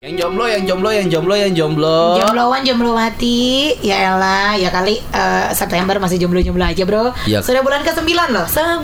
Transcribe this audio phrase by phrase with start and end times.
[0.00, 2.16] Yang jomblo, yang jomblo, yang jomblo, yang jomblo.
[2.16, 7.44] Jombloan jomblo mati Ya elah Ya kali eh, September masih jomblo-jomblo aja bro Ya.
[7.44, 8.80] Sudah bulan ke-9 loh 9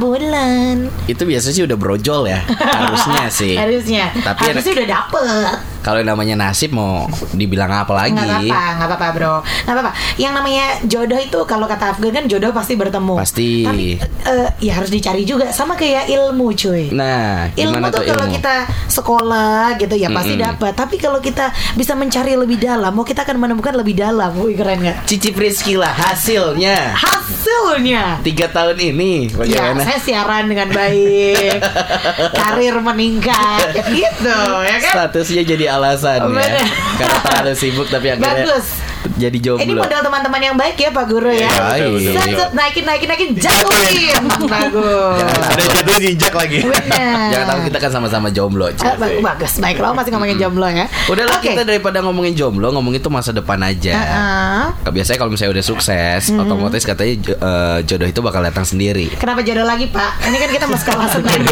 [0.00, 2.40] bulan Itu biasa sih udah brojol ya.
[2.80, 3.52] Harusnya sih.
[3.52, 8.10] Harusnya Tapi Harusnya udah dapet kalau namanya nasib mau dibilang apa lagi?
[8.10, 12.24] Nggak apa-apa Nggak apa-apa bro Nggak apa-apa Yang namanya jodoh itu Kalau kata Afgan kan
[12.26, 13.62] jodoh pasti bertemu Pasti.
[13.62, 13.88] Tapi
[14.26, 18.54] eh, Ya harus dicari juga Sama kayak ilmu cuy Nah, Ilmu tuh tuh kalau kita
[18.90, 20.46] sekolah gitu ya pasti Mm-mm.
[20.48, 20.72] dapat.
[20.72, 24.32] Tapi kalau kita bisa mencari lebih dalam, mau kita akan menemukan lebih dalam.
[24.40, 25.04] Wih keren nggak?
[25.04, 26.96] Cici Priski lah hasilnya.
[26.96, 28.24] Hasilnya.
[28.24, 29.82] Tiga tahun ini Ya, bagaimana?
[29.84, 31.60] saya siaran dengan baik,
[32.40, 34.92] karir meningkat, ya gitu, ya kan?
[34.96, 36.64] Statusnya jadi alasan ya.
[36.96, 38.66] Karena terlalu sibuk tapi akhirnya Bagus.
[39.14, 39.62] Jadi jomblo.
[39.62, 41.48] Ini modal teman-teman yang baik ya Pak Guru ya.
[41.48, 42.12] Baik.
[42.12, 44.22] Set, naikin, naikin, naikin, jatuhin.
[44.52, 45.22] Bagus.
[45.46, 46.58] Ada jatuh jinjak lagi.
[46.62, 47.28] Benar.
[47.30, 48.66] Jangan tahu kita kan sama-sama jomblo.
[48.76, 49.52] Ah, bagus, bagus.
[49.58, 50.86] Baik, lo masih ngomongin jomblo ya.
[51.06, 51.54] Udahlah Oke.
[51.54, 53.94] kita daripada ngomongin jomblo, ngomongin tuh masa depan aja.
[53.94, 54.62] Heeh.
[54.90, 59.10] Biasanya kalau misalnya udah sukses, otomatis katanya eh, jodoh itu bakal datang sendiri.
[59.16, 60.10] Kenapa jodoh lagi Pak?
[60.26, 61.42] Ini kan kita mau sekolah Senin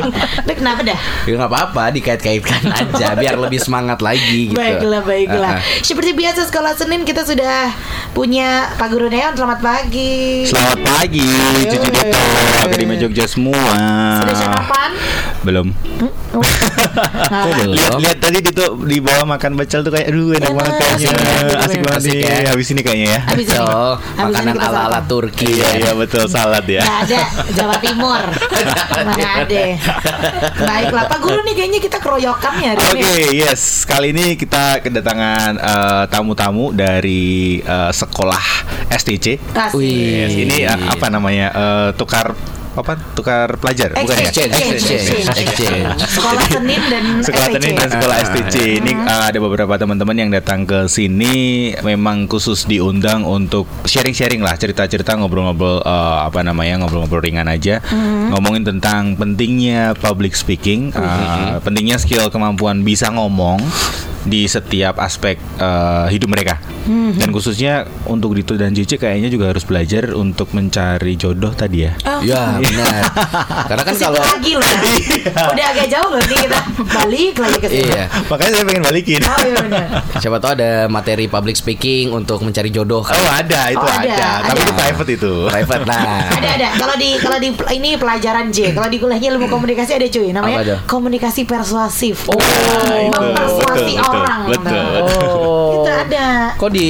[0.45, 0.99] Itu kenapa dah?
[1.25, 4.59] Ya nggak apa-apa, dikait-kaitkan aja biar lebih semangat lagi gitu.
[4.59, 5.63] Baiklah, baiklah Ah, ah.
[5.85, 7.44] Seperti biasa sekolah Senin kita sudah
[8.15, 11.27] punya Pak Guru Neon Selamat pagi Selamat pagi,
[11.67, 12.09] cuci Dito,
[12.65, 13.75] Akademi Jogja semua.
[14.23, 14.91] Sudah sarapan?
[15.45, 15.69] Belum.
[16.35, 17.75] Kok belum?
[17.75, 21.07] Lihat, lihat tadi Dito di bawah makan pecel tuh kayak aduh enak Enak, banget kayaknya.
[21.07, 22.19] asik ya, Asik banget nih.
[22.19, 22.49] ya.
[22.51, 23.21] Habis ini kayaknya ya.
[23.23, 24.99] Habis ini Betul, Habis makanan kita ala-ala.
[25.05, 25.71] Turki Iya, ya.
[25.77, 26.83] iya betul salad ya.
[26.83, 27.21] Nggak ada
[27.53, 28.23] Jawa Timur
[28.91, 29.63] Mana ada
[30.57, 33.63] Baiklah Pak Guru nih kayaknya kita keroyokan ya hari Oke, ini yes.
[33.85, 37.25] Kali ini kita kedatangan eh, tamu-tamu dari
[37.61, 38.45] eh, sekolah
[38.91, 39.27] STC.
[39.73, 40.27] Wih.
[40.27, 41.49] Yes, ini eh, apa namanya?
[41.95, 42.33] Tukar
[42.75, 42.99] apa?
[43.15, 44.31] Tukar pelajar, bukan ya?
[44.31, 44.59] Exchange.
[46.05, 47.57] Sekolah Senin dan Sekolah STC.
[47.59, 48.25] Senin dan Sekolah Ah.
[48.25, 51.35] STC ini uh, ada beberapa teman-teman yang datang ke sini.
[51.81, 57.79] Memang khusus diundang untuk sharing-sharing lah cerita-cerita ngobrol-ngobrol uh, apa namanya ngobrol-ngobrol ringan aja.
[58.31, 60.91] Ngomongin tentang pentingnya public speaking.
[60.91, 63.63] Uh, pentingnya skill kemampuan bisa ngomong
[64.25, 66.57] di setiap aspek uh, hidup mereka.
[66.85, 71.93] Dan khususnya untuk Dito dan Cici kayaknya juga harus belajar untuk mencari jodoh tadi ya.
[72.05, 73.01] Oh, Ya benar.
[73.73, 74.71] Karena kan Ke sini kalau lagi loh
[75.55, 76.61] Udah agak jauh loh nih kita.
[76.85, 79.21] Balik lagi ke sini iya, makanya saya pengen balikin.
[79.25, 79.87] Oh iya benar.
[80.21, 83.17] Siapa tahu ada materi public speaking untuk mencari jodoh kan.
[83.17, 83.61] Oh ada.
[83.73, 84.65] Itu Oh, ada, ada, tapi ada.
[84.65, 85.33] itu private itu.
[85.53, 86.25] Private nah.
[86.33, 86.69] ada ada.
[86.81, 88.73] Kalau di kalau di ini pelajaran J.
[88.73, 90.33] Kalau di kuliahnya ilmu komunikasi ada cuy.
[90.33, 92.29] Namanya komunikasi persuasif.
[92.33, 93.13] Oh, itu.
[93.13, 95.29] mempersuasi Betul, betul, orang betul, Nah, betul.
[95.35, 95.73] Oh.
[95.75, 96.87] itu ada Kok di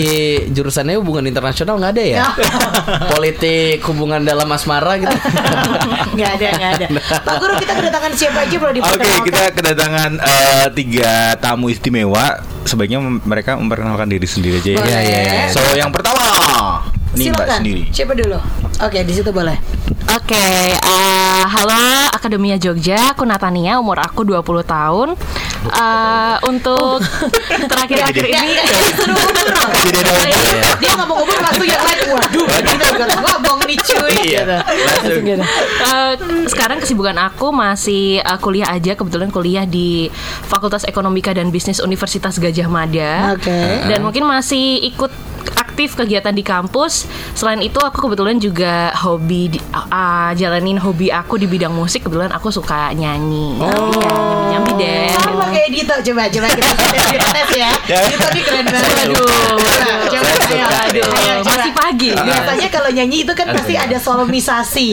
[0.51, 2.25] jurusannya hubungan internasional nggak ada ya?
[3.13, 5.17] Politik hubungan dalam asmara gitu.
[6.17, 6.87] nggak ada nggak ada
[7.25, 12.39] Pak Guru kita kedatangan siapa aja bro di Oke, kita kedatangan eh, tiga tamu istimewa.
[12.65, 14.79] Sebaiknya mereka memperkenalkan diri sendiri aja ya.
[14.79, 14.89] Boleh.
[14.89, 15.45] Iya, iya, iya.
[15.51, 16.25] So, yang pertama,
[17.15, 17.59] ini Mbak Silakan.
[17.61, 17.83] sendiri.
[17.91, 18.39] siapa dulu
[18.81, 19.57] oke di situ boleh
[20.05, 20.75] Oke, eh,
[21.45, 21.77] halo
[22.09, 25.09] Akademia Jogja, aku Natania, umur aku 20 tahun.
[25.65, 27.01] Eh, untuk
[27.69, 30.13] terakhir-akhir ini ada
[30.77, 34.61] Dia- ngomong umur langsung yang lain waduh kita ngomong nih cuy Iya,
[35.01, 35.25] gitu.
[35.25, 35.41] gitu.
[35.89, 36.13] eh,
[36.49, 40.13] sekarang kesibukan aku masih eh, kuliah aja, kebetulan kuliah di
[40.45, 43.33] Fakultas Ekonomika dan Bisnis Universitas Gajah Mada.
[43.33, 43.89] Oke.
[43.89, 45.13] Dan mungkin masih ikut
[45.75, 47.11] aktif kegiatan di kampus.
[47.35, 52.07] Selain itu aku kebetulan juga hobi di- ah, jalanin hobi aku di bidang musik.
[52.07, 53.59] Kebetulan aku suka nyanyi.
[53.59, 53.91] Oh.
[53.91, 54.15] Iya,
[54.55, 55.09] nyambi-nyambi deh.
[55.15, 57.71] Sama kayak Dito coba coba kita tes ya.
[58.09, 58.95] Dito nih keren banget.
[59.09, 59.59] Aduh.
[60.11, 61.11] Coba ayo, aduh.
[61.45, 62.11] Masih pagi.
[62.15, 64.89] Biasanya kalau nyanyi itu kan pasti ada solmisasi.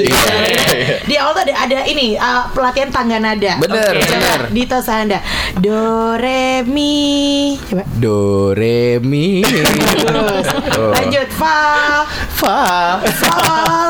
[1.06, 3.58] Di awal tuh ada, ada ini uh, pelatihan tangga nada.
[3.62, 4.06] Bener, Oke.
[4.06, 4.40] bener.
[4.48, 5.20] Coba, Dito Sanda.
[5.58, 7.56] Do re mi.
[7.70, 7.84] Coba.
[7.98, 9.42] Do re mi.
[9.46, 10.46] Terus.
[10.78, 10.92] Oh.
[10.96, 12.04] Lanjut fa
[12.38, 12.98] Fa.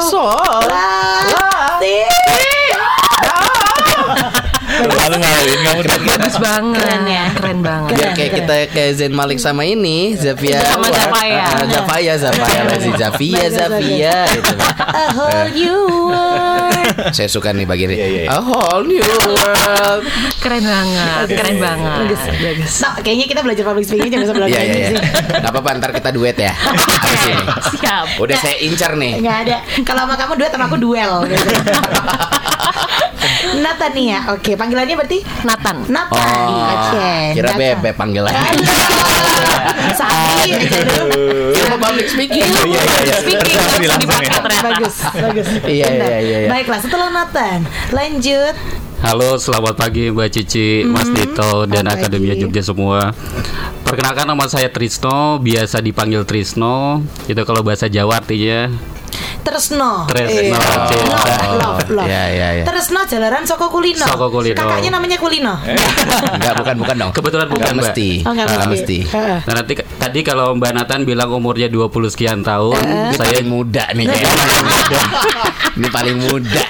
[0.03, 0.67] sol Sol.
[0.67, 2.20] la si.
[4.81, 6.81] Malu maluin kamu Bagus banget.
[6.81, 7.25] Keren ya.
[7.33, 7.91] Keren banget.
[7.93, 11.45] Biar kayak kita kayak Zain Malik sama ini Zafia Sama Zafaya.
[11.67, 14.53] Zafaya Zafaya lagi Zafia Zafia gitu.
[14.81, 15.79] A whole new
[16.09, 16.79] world.
[17.15, 18.29] Saya suka nih bagian ini Iya, iya, iya.
[18.31, 20.03] A whole new world
[20.39, 21.25] Keren banget.
[21.31, 21.97] Keren banget.
[22.03, 22.21] Bagus.
[22.41, 22.71] Bagus.
[22.81, 24.97] Nah, kayaknya kita belajar public speaking jangan bisa belajar Iya iya ini iya sih.
[25.39, 26.53] Gak apa-apa ntar kita duet ya
[27.03, 27.43] Habis ini
[27.77, 28.05] Siap.
[28.17, 29.57] Udah saya incar nih Nggak ada.
[29.83, 31.13] Kalau sama kamu duet sama aku duel.
[31.27, 31.47] Gitu.
[33.61, 35.77] Natania, oke panggilannya berarti Nathan.
[35.91, 36.47] Nathan.
[36.47, 37.11] Oh Oke.
[37.35, 37.59] Kira Nathan.
[37.59, 38.51] bebe panggilannya
[39.99, 40.49] Sapi.
[41.51, 43.15] Ilmu public speaking Iya iya iya.
[43.19, 43.95] Speaking Langsung langsung langsung ya.
[43.99, 44.67] dipakai ternyata.
[44.71, 45.47] Bagus, bagus.
[45.67, 46.47] Iya, iya, iya, iya.
[46.47, 47.59] Baiklah, setelah Nathan,
[47.91, 48.55] lanjut
[49.01, 52.41] Halo, selamat pagi Mbak Cici, Mas Dito, dan selamat Akademia pagi.
[52.45, 52.99] Jogja semua.
[53.81, 57.01] Perkenalkan nama saya Trisno, biasa dipanggil Trisno.
[57.25, 58.69] Itu kalau bahasa Jawa artinya
[59.41, 60.05] Tresno.
[60.05, 60.85] Tresno, Iya.
[60.87, 61.17] cinta.
[61.17, 62.07] Love, love, love.
[62.07, 62.63] Iya, iya, iya.
[62.63, 64.05] Tresno jalanan Soko Kulino.
[64.05, 64.55] Soko Kulino.
[64.55, 65.53] Kakaknya namanya Kulino.
[66.35, 67.11] Enggak, bukan bukan dong.
[67.11, 67.85] Kebetulan bukan, Enggak Mbak.
[67.89, 68.09] mesti.
[68.21, 68.71] Oh, nggak Nggak mesti.
[68.71, 68.97] mesti.
[69.11, 69.39] Heeh.
[69.41, 74.05] Nah, nanti tadi kalau Mbak Nathan bilang umurnya 20 sekian tahun, Ini saya muda nih.
[75.71, 76.63] Ini paling muda.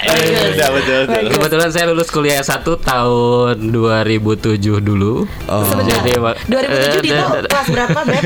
[0.51, 1.25] Udah betul betul.
[1.31, 5.25] kebetulan saya lulus kuliah S1 tahun 2007 dulu.
[5.45, 5.65] Oh.
[5.81, 8.23] Jadi, Mbak, 2007 Dito eh, kelas berapa, Beb?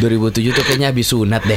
[0.02, 1.56] 2007 tuh kayaknya habis sunat deh.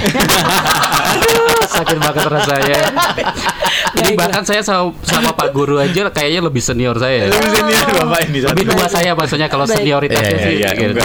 [1.70, 2.80] Sakit banget rasanya.
[4.04, 7.32] Jadi bahkan saya sama, sama Pak Guru aja kayaknya lebih senior saya.
[7.32, 8.40] Lebih senior bapak ini.
[8.44, 9.80] Lebih tua saya maksudnya kalau Baik.
[9.80, 10.54] senioritasnya Iya, sih.
[10.54, 11.00] iya, iya, gitu.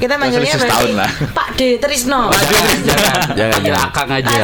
[0.00, 1.10] Kita manggilnya berarti setahun lah.
[1.30, 2.22] Pak D Trisno.
[3.34, 3.84] Jangan, Jangan.
[3.84, 4.36] Akang aja.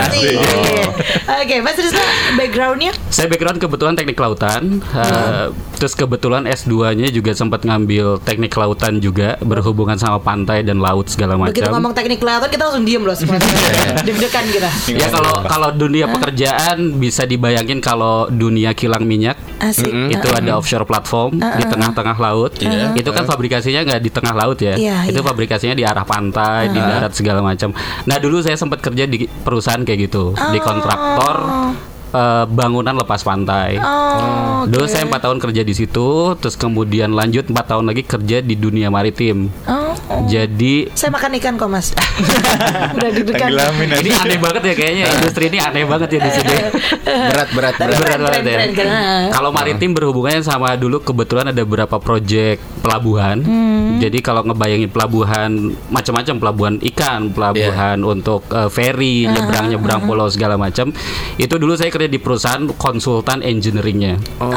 [1.41, 2.03] Oke, Mas Trisno
[2.35, 4.83] backgroundnya Saya background kebetulan teknik kelautan.
[4.83, 11.07] Eh, terus kebetulan S2-nya juga sempat ngambil teknik kelautan juga berhubungan sama pantai dan laut
[11.07, 11.79] segala begitu macam.
[11.79, 13.39] ngomong teknik kelautan kita langsung diem loh semua.
[14.07, 14.71] Deg-degan kita.
[14.91, 19.87] Ya kalau kalau dunia pekerjaan bisa dibayangin kalau dunia kilang minyak Asik.
[19.87, 22.59] itu ada offshore platform di tengah-tengah laut.
[22.99, 24.75] Itu kan fabrikasinya nggak di tengah laut ya.
[24.75, 25.29] Iya, itu iya.
[25.31, 27.71] fabrikasinya di arah pantai, di darat segala macam.
[28.11, 31.37] Nah dulu saya sempat kerja di perusahaan kayak gitu, di kontraktor
[32.11, 33.79] eh, bangunan lepas pantai.
[33.81, 34.93] Oh, Dulu oke.
[34.93, 38.91] saya empat tahun kerja di situ, terus kemudian lanjut empat tahun lagi kerja di dunia
[38.93, 39.49] maritim.
[39.65, 40.27] Oh, oh.
[40.27, 41.95] Jadi Saya makan ikan kok, Mas.
[42.97, 43.51] Udah deg-degan.
[44.01, 46.55] Ini aneh banget ya kayaknya industri ini aneh banget ya di sini.
[47.05, 47.97] Berat berat berat.
[47.97, 48.57] berat keren, banget ya.
[48.59, 49.29] keren, keren, keren.
[49.33, 53.45] Kalau maritim berhubungannya sama dulu kebetulan ada beberapa proyek pelabuhan.
[53.45, 54.01] Hmm.
[54.01, 55.51] Jadi kalau ngebayangin pelabuhan
[55.93, 60.91] macam-macam pelabuhan ikan, pelabuhan untuk eh, ferry, nyebrang-nyebrang pulau segala macam.
[61.37, 64.17] Itu dulu saya kerja di perusahaan konsultan engineeringnya.
[64.41, 64.51] Oh.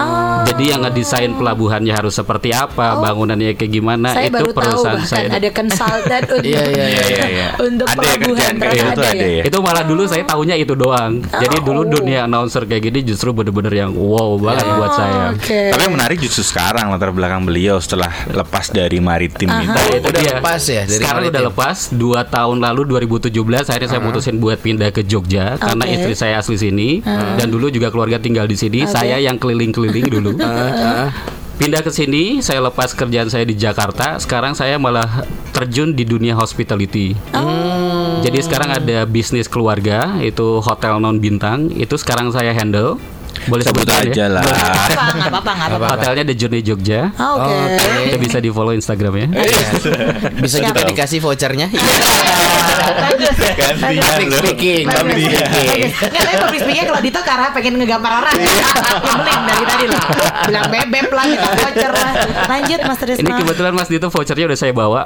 [0.48, 5.00] Jadi yang ngedesain pelabuhannya harus seperti apa, bangunannya kayak gimana, saya itu baru tahu perusahaan
[5.00, 5.28] bahkan saya.
[5.32, 7.48] ada konsultan untuk Iya, iya, iya, iya, iya.
[7.68, 9.44] untuk Ada ya pelabuhan kerjaan ternyata gitu ada ya?
[9.48, 11.12] Itu malah dulu saya tahunya itu doang.
[11.24, 15.24] Jadi dulu dunia announcer kayak gini justru bener-bener yang wow banget buat saya.
[15.34, 15.62] Oke.
[15.74, 19.70] Tapi yang menarik justru sekarang latar belakang beliau setelah lepas dari maritim itu.
[19.70, 20.34] Nah, itu Udah dia.
[20.38, 21.34] lepas ya dari Sekarang maritim?
[21.34, 21.78] udah lepas.
[21.92, 23.34] Dua tahun lalu 2017
[23.68, 25.94] akhirnya saya mutusin buat pindah ke Jogja karena Oke.
[25.96, 26.90] istri saya asli sini
[27.38, 28.84] dan dulu juga keluarga tinggal di sini.
[28.84, 28.94] Oke.
[28.94, 30.38] Saya yang keliling-keliling dulu.
[31.54, 34.18] Pindah ke sini, saya lepas kerjaan saya di Jakarta.
[34.18, 35.22] Sekarang saya malah
[35.54, 37.14] terjun di dunia hospitality.
[38.26, 41.70] Jadi sekarang ada bisnis keluarga, itu hotel non bintang.
[41.70, 42.98] Itu sekarang saya handle.
[43.44, 44.28] Boleh Sebut sebutin aja ya?
[44.30, 44.44] lah.
[44.44, 45.88] Apa, nggak apa-apa, nggak apa-apa.
[45.94, 47.00] Hotelnya The Journey Jogja.
[47.14, 47.56] Ah, Oke.
[48.06, 49.28] Kita bisa di follow Instagramnya.
[50.40, 50.72] Bisa Siap.
[50.72, 51.68] juga dikasih vouchernya.
[51.70, 53.36] Bagus.
[53.54, 54.40] Gantian loh.
[54.40, 54.98] speaking, Iya.
[54.98, 55.92] speaking.
[55.94, 60.02] Nggak, tapi public speaking kalau Dito arah pengen ngegambar orang Nyebelin dari tadi loh
[60.46, 62.12] Bilang bebek lah, kita voucher lah
[62.46, 65.02] Lanjut Mas Trisno Ini kebetulan Mas Dito vouchernya udah saya bawa.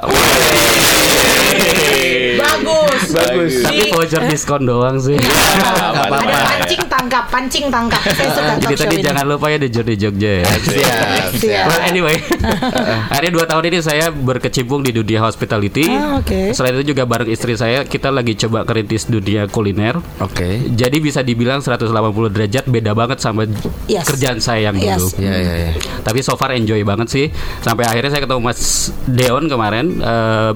[2.38, 3.54] Bagus Bagus.
[3.62, 5.18] Tapi Di- voucher diskon doang sih.
[5.18, 6.38] Nggak Ada apa-apa.
[6.48, 9.04] pancing tangkap, pancing tangkap Saya suka Jadi tadi ini.
[9.04, 10.46] jangan lupa ya The Journey Jogja ya.
[10.48, 11.28] Siap.
[11.38, 11.66] Siap.
[11.66, 12.16] Well, anyway,
[13.12, 15.86] akhirnya dua tahun ini saya berkecimpung di dunia hospitality.
[15.90, 16.20] Ah.
[16.52, 19.98] Selain itu juga bareng istri saya kita lagi coba kerintis dunia kuliner.
[20.20, 20.62] Oke.
[20.70, 21.88] Jadi bisa dibilang 180
[22.30, 23.46] derajat beda banget sama
[23.86, 24.04] Yes.
[24.06, 25.08] kerjaan saya yang dulu.
[25.08, 25.16] Yes.
[25.18, 25.72] Iya iya iya.
[26.02, 27.26] Tapi so far enjoy banget sih.
[27.60, 28.60] Sampai akhirnya saya ketemu Mas
[29.06, 30.52] Deon kemarin eh,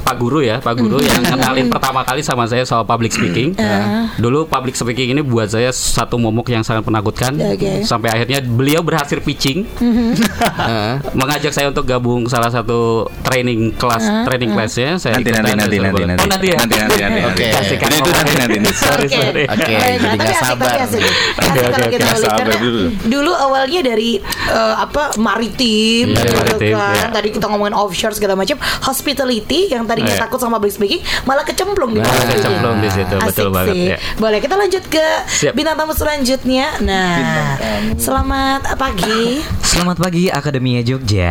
[0.00, 3.54] Pak Guru ya, Pak Guru yang kenalin pertama kali sama saya soal public speaking.
[4.22, 7.36] Dulu public speaking ini buat saya satu momok yang sangat menakutkan.
[7.36, 7.82] Oke.
[7.82, 10.92] Sampai akhirnya beliau berhasil pitching, Heeh.
[11.20, 14.96] mengajak saya untuk gabung salah satu training kelas, training classnya.
[14.96, 16.20] Saya Nanti nanti ikutan, nanti seru nanti nanti.
[16.20, 16.56] Oh nanti ya.
[16.58, 17.20] Nanti nanti nanti.
[17.24, 17.46] Oke.
[17.50, 18.56] Kasihkan Ini itu nanti nanti.
[18.58, 18.72] nanti.
[18.76, 19.16] Sorry Oke.
[19.16, 19.44] sorry.
[19.46, 20.74] Oke, jadi nggak sabar.
[20.80, 22.82] Oke, oke, karena dulu.
[23.04, 24.10] Dulu awalnya dari
[24.50, 26.94] eh, apa maritim, Iya, gitu maritim, kan.
[26.94, 27.08] iya.
[27.10, 30.22] Tadi kita ngomongin offshore segala macam, hospitality yang tadinya Iya.
[30.26, 32.32] takut sama public speaking malah kecemplung di Malah situ.
[32.34, 33.86] kecemplung di situ, Asik betul banget, sih.
[33.86, 33.96] ya.
[34.16, 35.52] Boleh kita lanjut ke Siap.
[35.52, 36.66] bintang tamu selanjutnya.
[36.80, 37.56] Nah,
[37.94, 39.42] selamat pagi.
[39.60, 41.30] Selamat pagi Akademia Jogja.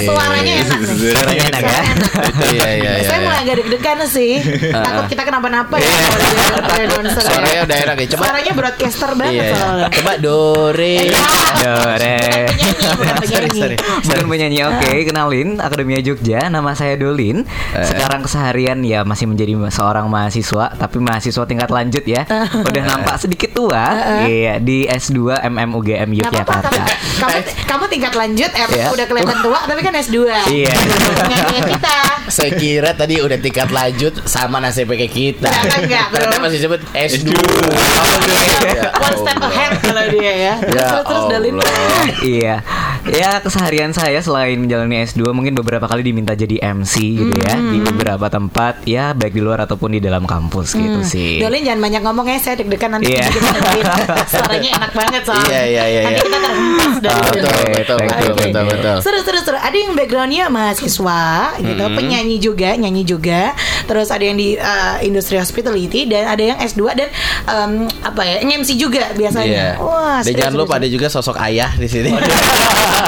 [0.00, 1.80] Suaranya enak Suaranya enak ya.
[2.48, 3.04] Iya iya iya.
[3.04, 3.24] Saya iya.
[3.24, 4.32] mulai agak deg-degan sih.
[4.86, 5.88] Takut kita kenapa-napa ya.
[6.78, 7.28] announcer ya.
[7.28, 8.06] Suaranya udah enak ya.
[8.08, 8.22] Coba.
[8.24, 9.54] Suaranya broadcaster banget Iya.
[9.54, 9.88] soalnya.
[9.92, 10.96] Coba dore.
[11.58, 12.16] Dore.
[12.48, 14.58] Penyanyi, bukan penyanyi.
[14.64, 14.90] oke.
[15.04, 16.40] Kenalin, Akademia Jogja.
[16.48, 17.44] Nama saya Dolin.
[17.74, 22.24] Sekarang keseharian ya masih menjadi seorang mahasiswa, tapi mahasiswa tingkat lanjut ya.
[22.62, 23.84] Udah nampak sedikit tua.
[24.24, 26.70] Iya, di S2 MMUGM Yogyakarta.
[27.18, 28.86] kamu, kamu tingkat lanjut, eh, Iya.
[28.94, 30.16] udah kelihatan tua, tapi kan S2
[30.48, 30.72] Iya.
[31.48, 31.94] Kita
[32.28, 35.48] Saya kira tadi udah tingkat lanjut sama nasib kayak kita.
[35.48, 36.16] Ternyata enggak, bro.
[36.20, 37.28] Ternyata masih sebut S2.
[38.68, 40.54] Ya One step ahead kalau dia ya.
[40.60, 41.54] Ya terus terus Dalin.
[42.22, 42.54] Iya,
[43.10, 47.78] ya keseharian saya selain menjalani S2 mungkin beberapa kali diminta jadi MC gitu ya di
[47.82, 51.38] beberapa tempat ya baik di luar ataupun di dalam kampus gitu sih.
[51.38, 53.24] Dolin jangan banyak ngomong ya, saya deg-degan nanti Iya.
[53.26, 53.84] kita dengerin.
[54.30, 55.48] Suaranya enak banget soalnya.
[55.48, 56.22] Iya, iya, iya, Nanti iya.
[56.22, 57.32] kita terhempas dari Ah, Dolin.
[57.32, 58.70] betul, betul, Thank betul, you, thank betul, you.
[58.70, 58.96] betul.
[59.00, 59.58] Seru seru seru.
[59.58, 61.22] Ada yang backgroundnya mahasiswa
[61.58, 63.42] gitu, penyanyi juga, nyanyi juga.
[63.84, 67.08] Terus ada yang di uh, industri hospitality dan ada yang S2 dan
[67.46, 67.72] um,
[68.02, 69.16] apa ya, MC juga Iya.
[69.16, 69.64] biasanya.
[69.78, 70.80] Wah, Dan jangan seru, lupa seru.
[70.80, 72.10] ada juga sosok ayah di sini.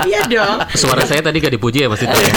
[0.00, 0.56] Iya dong.
[0.72, 2.32] Suara saya tadi gak dipuji ya Mas Tito ya?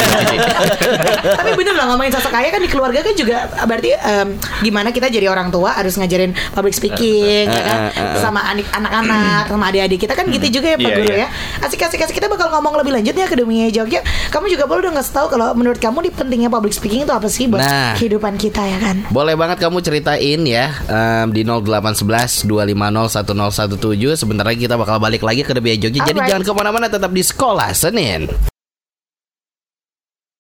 [1.40, 4.28] Tapi bener loh ngomongin sosok ayah kan di keluarga kan juga berarti em,
[4.60, 7.80] gimana kita jadi orang tua harus ngajarin public speaking ya kan
[8.20, 11.18] sama anik anak-anak sama adik-adik kita kan gitu juga ya Pak Iya, Guru iya.
[11.18, 11.28] ya.
[11.64, 14.04] Asik asik asik kita bakal ngomong lebih lanjut ya Akademi Jogja.
[14.30, 17.26] Kamu juga boleh dong ngasih tahu kalau menurut kamu di pentingnya public speaking itu apa
[17.26, 17.96] sih buat Nah.
[17.96, 19.08] kehidupan kita ya kan?
[19.08, 25.24] Boleh banget kamu ceritain ya em, di 0811 250 1017 Sebentar lagi kita bakal balik
[25.24, 26.33] lagi ke Debia Jogja Jadi Alright.
[26.34, 28.26] Jangan ke mana-mana tetap di sekolah Senin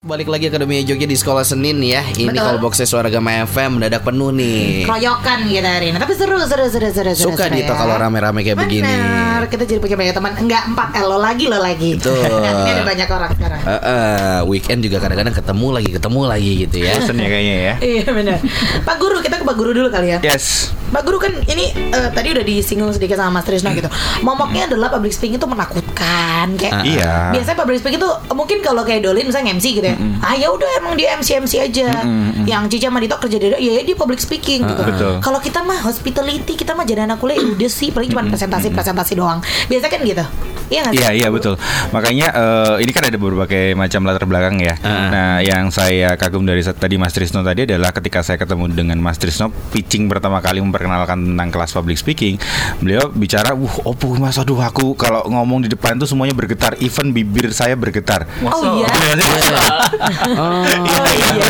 [0.03, 2.43] Balik lagi ke Debia Jogja di sekolah Senin ya Ini Betul.
[2.43, 5.97] kalau boxnya suara Gama FM mendadak penuh nih Keroyokan gitu hari ini.
[6.01, 7.31] Tapi seru seru seru seru seru.
[7.31, 7.79] Suka seru Dito ya.
[7.79, 10.31] kalau rame-rame kayak begini Benar, kita jadi punya banyak teman.
[10.35, 11.95] Enggak empat, eh, lo lagi lo lagi.
[11.95, 12.19] Betul.
[12.67, 13.59] Ini ada banyak orang sekarang.
[13.63, 17.73] Eh, eh, Weekend juga kadang-kadang ketemu lagi Ketemu lagi gitu ya Bosen ya kayaknya ya.
[17.79, 18.37] Iya benar.
[18.83, 20.19] Pak Guru, kita ke Pak Guru dulu kali ya.
[20.19, 20.75] Yes.
[20.93, 23.89] Pak Guru kan ini eh, tadi udah disinggung sedikit sama Mas Trisno gitu.
[24.21, 26.71] Momoknya adalah public speaking itu menakutkan kayak.
[26.71, 27.13] Ah, Iya.
[27.33, 29.97] Biasanya public speaking itu mungkin kalau kayak Dolin misalnya MC gitu ya.
[30.21, 31.89] Ah ya udah emang dia MC MC aja.
[32.45, 34.83] Yang Cica sama Dito kerja dari ya, ya dia public speaking gitu.
[34.83, 35.13] Betul.
[35.17, 39.39] Kalau kita mah hospitality, kita mah jadi anak kuliah udah sih paling cuma presentasi-presentasi doang.
[39.65, 40.25] Biasanya kan gitu.
[40.71, 40.83] Iya?
[40.93, 41.59] Iya iya betul.
[41.91, 44.75] Makanya eh, ini kan ada berbagai macam latar belakang ya.
[44.83, 49.19] Nah yang saya kagum dari tadi Mas Trisno tadi adalah ketika saya ketemu dengan Mas
[49.19, 52.39] Trisno pitching pertama kali memperkenalkan tentang kelas public speaking,
[52.79, 57.11] beliau bicara, "Wuh, opo Mas, aduh aku kalau ngomong di depan tuh semuanya bergetar, even
[57.11, 58.87] bibir saya bergetar." Oh iya.
[60.37, 61.49] Oh iya.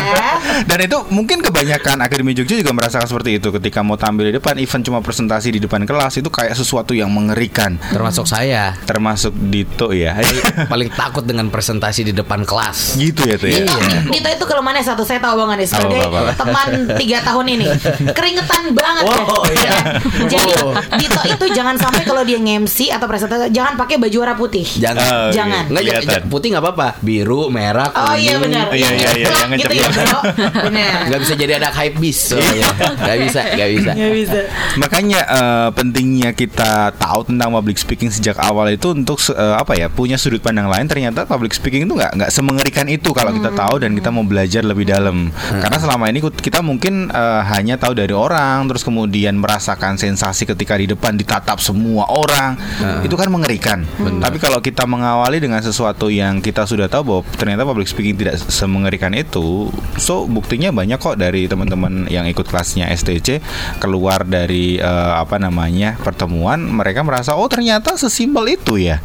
[0.70, 4.58] Dan itu mungkin kebanyakan akademi Jogja juga merasakan seperti itu ketika mau tampil di depan,
[4.58, 7.78] even cuma presentasi di depan kelas itu kayak sesuatu yang mengerikan.
[7.86, 10.18] Termasuk saya Termasuk Dito ya.
[10.72, 13.62] Paling takut dengan presentasi di depan kelas gitu ya tuh ya.
[13.62, 14.02] Iya.
[14.10, 16.32] Dito itu kalau mana satu saya tahu banget nih sebagai Apa, apa, apa?
[16.34, 16.68] teman
[16.98, 17.66] tiga tahun ini
[18.10, 19.16] keringetan banget ya.
[19.24, 19.72] Oh, iya.
[20.34, 20.74] Jadi Oh.
[20.96, 24.66] Dito itu jangan sampai kalau dia nge-MC atau presentasi jangan pakai baju warna putih.
[24.66, 25.62] Jangan Oh, Jangan.
[25.68, 26.08] Nggak, Kelihatan.
[26.08, 28.66] jangan- putih nggak apa-apa Biru, merah, kuning Oh iya benar.
[28.72, 29.86] Iya, iya, iya, jangan gitu ya.
[29.86, 30.20] Bro.
[30.66, 30.98] Benar.
[31.06, 32.68] Nggak bisa jadi anak hype bis soalnya.
[33.04, 34.40] Nggak bisa, nggak bisa Nggak bisa.
[34.80, 39.92] Makanya eh, pentingnya kita tahu tentang public speaking sejak awal itu untuk eh, apa ya
[39.92, 40.88] punya sudut pandang lain.
[40.88, 44.62] Ternyata public speaking itu nggak nggak semengerikan itu kalau kita tahu dan kita mau belajar
[44.64, 45.28] lebih dalam.
[45.34, 50.78] Karena selama ini kita mungkin eh, hanya tahu dari orang, terus kemudian merasakan sensasi ketika
[50.78, 52.56] di depan ditatap semua orang,
[53.02, 53.82] itu kan mengerikan.
[54.20, 58.38] Tapi kalau kita mengawali dengan sesuatu yang kita sudah tahu bahwa ternyata public speaking tidak
[58.38, 63.42] semengerikan itu, so buktinya banyak kok dari teman-teman yang ikut kelasnya STC
[63.82, 69.02] keluar dari eh, apa namanya pertemuan mereka merasa oh ternyata sesimpel itu ya.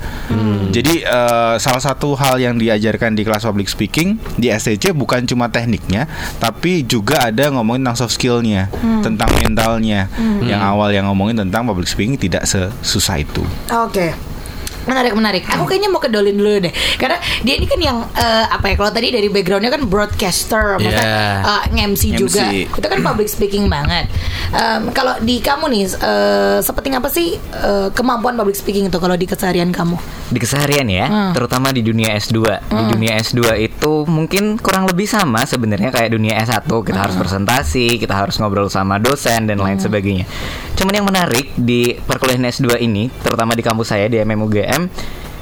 [0.69, 5.49] Jadi eh, salah satu hal yang diajarkan di kelas public speaking di STC bukan cuma
[5.49, 6.05] tekniknya,
[6.37, 8.69] tapi juga ada ngomongin tentang soft skillnya,
[9.01, 10.05] tentang mentalnya.
[10.45, 13.41] Yang awal yang ngomongin tentang public speaking tidak sesusah itu.
[13.73, 14.28] Oke.
[14.85, 15.43] Menarik menarik.
[15.47, 16.73] Aku kayaknya mau ke Dolin dulu deh.
[16.95, 18.75] Karena dia ini kan yang eh, apa ya?
[18.75, 21.41] Kalau tadi dari backgroundnya kan broadcaster, Yeah.
[21.41, 22.49] eh, nge-MC juga.
[22.51, 24.07] Itu kan public speaking banget.
[24.49, 29.13] Em, kalau di kamu nih, eh, sepenting apa sih eh, kemampuan public speaking itu kalau
[29.13, 29.97] di keseharian kamu?
[30.29, 31.31] Di keseharian ya, Hmm.
[31.33, 32.37] terutama di dunia S2.
[32.61, 36.69] Di dunia S2 itu mungkin kurang lebih sama sebenarnya kayak dunia S1.
[36.83, 37.23] Kita harus Hmm.
[37.23, 40.25] presentasi, kita harus ngobrol sama dosen dan lain sebagainya.
[40.75, 44.68] Cuman yang menarik di perkuliahan S2 ini, terutama di kampus saya di MMUGM,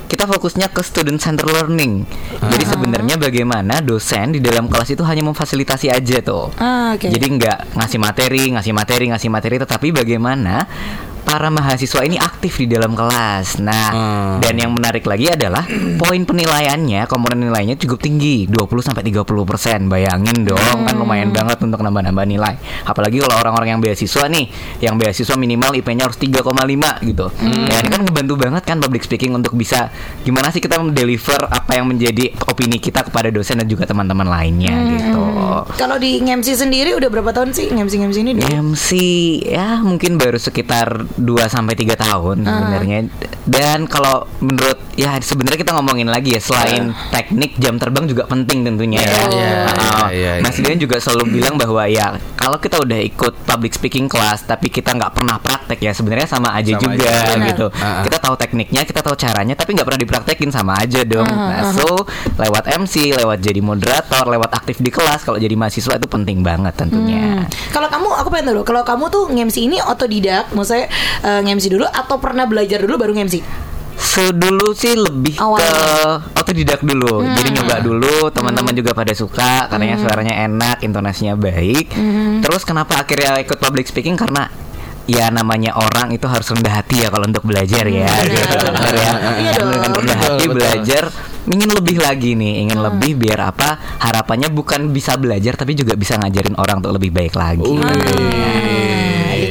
[0.07, 2.07] kita fokusnya ke student center learning.
[2.39, 6.47] Jadi sebenarnya bagaimana dosen di dalam kelas itu hanya memfasilitasi aja tuh.
[6.55, 7.11] Ah, oke.
[7.11, 10.63] Jadi nggak ngasih materi, ngasih materi, ngasih materi, tetapi bagaimana
[11.27, 13.59] para mahasiswa ini aktif di dalam kelas.
[13.59, 14.33] Nah, Hmm.
[14.39, 15.67] dan yang menarik lagi adalah
[15.99, 19.91] poin penilaiannya, komponen nilainya cukup tinggi, 20 sampai 30 persen.
[19.91, 22.55] Bayangin dong, kan lumayan banget untuk nambah-nambah nilai.
[22.87, 24.47] Apalagi kalau orang-orang yang beasiswa nih,
[24.79, 27.27] yang beasiswa minimal IP-nya harus 3,5 gitu.
[27.43, 29.91] Ya, ini kan ngebantu banget kan public speaking untuk bisa
[30.23, 34.71] gimana sih kita mendeliver apa yang menjadi opini kita kepada dosen dan juga teman-teman lainnya
[34.95, 35.23] gitu.
[35.75, 38.31] Kalau di nge-MC sendiri udah berapa tahun sih nge-MC nge-MC ini?
[38.47, 38.89] MC
[39.43, 42.97] ya mungkin baru sekitar 2 sampai 3 tahun sebenarnya.
[43.43, 48.63] Dan kalau menurut ya sebenarnya kita ngomongin lagi ya selain teknik jam terbang juga penting
[48.63, 49.21] tentunya ya.
[49.27, 50.43] Iya, Ah, iya, iya.
[50.45, 54.69] Mas Dian juga selalu bilang bahwa ya kalau kita udah ikut public speaking class tapi
[54.69, 57.35] kita nggak pernah praktek ya sebenarnya sama aja Sama juga aja.
[57.49, 57.65] Gitu.
[57.81, 58.03] Ah.
[58.05, 61.27] Kita tahu tekniknya, kita tahu caranya tapi nggak pernah dipraktekin sama aja dong.
[61.27, 62.05] Nah, so
[62.37, 66.73] lewat MC, lewat jadi moderator, lewat aktif di kelas kalau jadi mahasiswa itu penting banget
[66.77, 67.41] tentunya.
[67.41, 67.49] Hmm.
[67.73, 68.61] Kalau kamu, aku pengen dulu.
[68.67, 70.87] Kalau kamu tuh nge-MC ini otodidak, maksudnya
[71.23, 73.41] eh, nge-MC dulu atau pernah belajar dulu baru nge-MC?
[73.97, 75.65] So dulu sih lebih Awalnya.
[75.65, 75.81] ke
[76.37, 77.25] otodidak dulu.
[77.33, 81.97] Jadi nyoba dulu, teman-teman juga pada suka karena suaranya enak, intonasinya baik.
[82.45, 84.53] Terus kenapa akhirnya ikut public speaking karena
[85.07, 88.11] ya namanya orang itu harus rendah hati ya kalau untuk belajar ya.
[88.27, 88.57] gitu.
[88.69, 89.11] Benar ya.
[89.41, 89.69] Iya dong.
[89.73, 90.55] Dengan rendah Betul, hati betul.
[90.59, 91.03] belajar
[91.47, 93.79] ingin lebih lagi nih, ingin lebih biar apa?
[94.03, 97.63] Harapannya bukan bisa belajar tapi juga bisa ngajarin orang untuk lebih baik lagi.
[97.63, 97.95] Nah,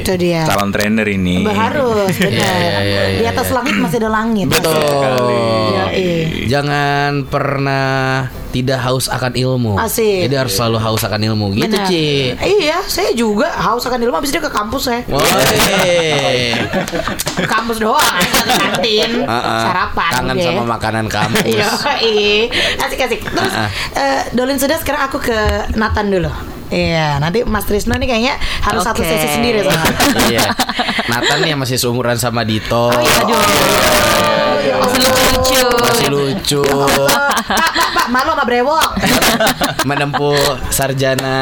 [0.06, 0.46] itu dia.
[0.46, 1.42] Calon trainer ini.
[1.42, 2.30] Harus benar.
[2.30, 4.46] Iya, iya, iya, Di atas langit masih ada langit.
[4.46, 4.78] Betul.
[4.78, 6.22] Iya, iya.
[6.46, 7.90] Jangan pernah
[8.54, 9.74] tidak haus akan ilmu.
[9.76, 10.30] Asik.
[10.30, 11.90] Jadi harus selalu haus akan ilmu gitu, Benar.
[11.90, 12.32] Ci.
[12.38, 15.02] Iya, saya juga haus akan ilmu habis dia ke kampus saya.
[15.04, 16.54] Woi.
[17.36, 19.60] Ke kampus doang, ke kantin, Ah, ah.
[19.66, 20.10] sarapan.
[20.14, 20.44] Kangen ya.
[20.48, 21.44] sama makanan kampus.
[22.06, 22.46] Iya.
[22.78, 23.20] Asik asik.
[23.26, 25.38] Terus Ah, eh, Dolin sudah sekarang aku ke
[25.74, 26.55] Nathan dulu.
[26.66, 29.08] Iya, nanti Mas Trisno nih kayaknya harus satu Oke.
[29.08, 29.86] sesi sendiri sama.
[30.26, 30.50] Iya.
[31.06, 32.90] Nathan yang masih seumuran sama Dito.
[32.90, 34.45] Oh, iya, aduh.
[34.74, 35.66] Masih lucu-lucu.
[35.78, 36.60] Masih lucu.
[36.66, 36.88] Pak,
[37.46, 38.88] pak, pak, malu sama brewok.
[39.86, 40.38] Menempuh
[40.70, 41.36] sarjana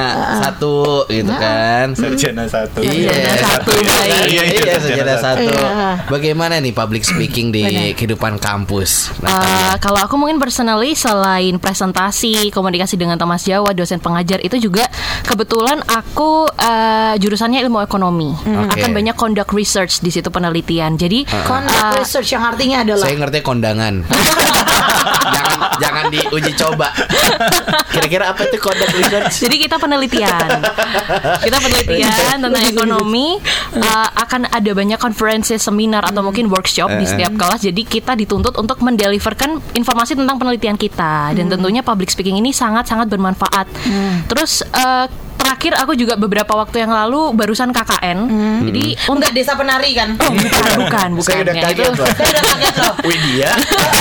[0.45, 1.97] satu gitu kan.
[1.97, 2.81] Sarjana satu.
[2.85, 4.11] Iya, satu, baik.
[4.11, 5.53] Iya, iya, Iya, sarjana sarjana satu.
[5.55, 5.89] Iya.
[6.09, 9.15] Bagaimana nih public speaking di kehidupan kampus?
[9.25, 14.87] Uh, kalau aku mungkin personally selain presentasi, komunikasi dengan Thomas Jawa, dosen pengajar itu juga
[15.25, 18.33] kebetulan aku uh, jurusannya ilmu ekonomi.
[18.35, 18.81] Oke.
[18.81, 20.97] Akan banyak conduct research di situ penelitian.
[20.97, 23.95] Jadi Conduct research yang artinya adalah Saya ngerti kondangan.
[25.39, 26.91] jangan jangan diuji coba.
[27.95, 29.39] Kira-kira apa itu conduct research?
[29.39, 30.51] Jadi kita penelitian,
[31.47, 33.39] kita penelitian tentang ekonomi
[33.79, 37.63] uh, akan ada banyak konferensi, seminar atau mungkin workshop di setiap kelas.
[37.63, 42.91] Jadi kita dituntut untuk mendeliverkan informasi tentang penelitian kita dan tentunya public speaking ini sangat
[42.91, 43.71] sangat bermanfaat.
[44.27, 48.19] Terus uh, terakhir aku juga beberapa waktu yang lalu barusan KKN.
[48.69, 50.17] Jadi enggak desa penari kan?
[50.19, 51.25] Oh, bukan, bukan, bukan.
[51.25, 52.07] Saya udah kaget itu loh.
[52.13, 52.95] Saya udah kaget loh.
[53.05, 53.51] Widya.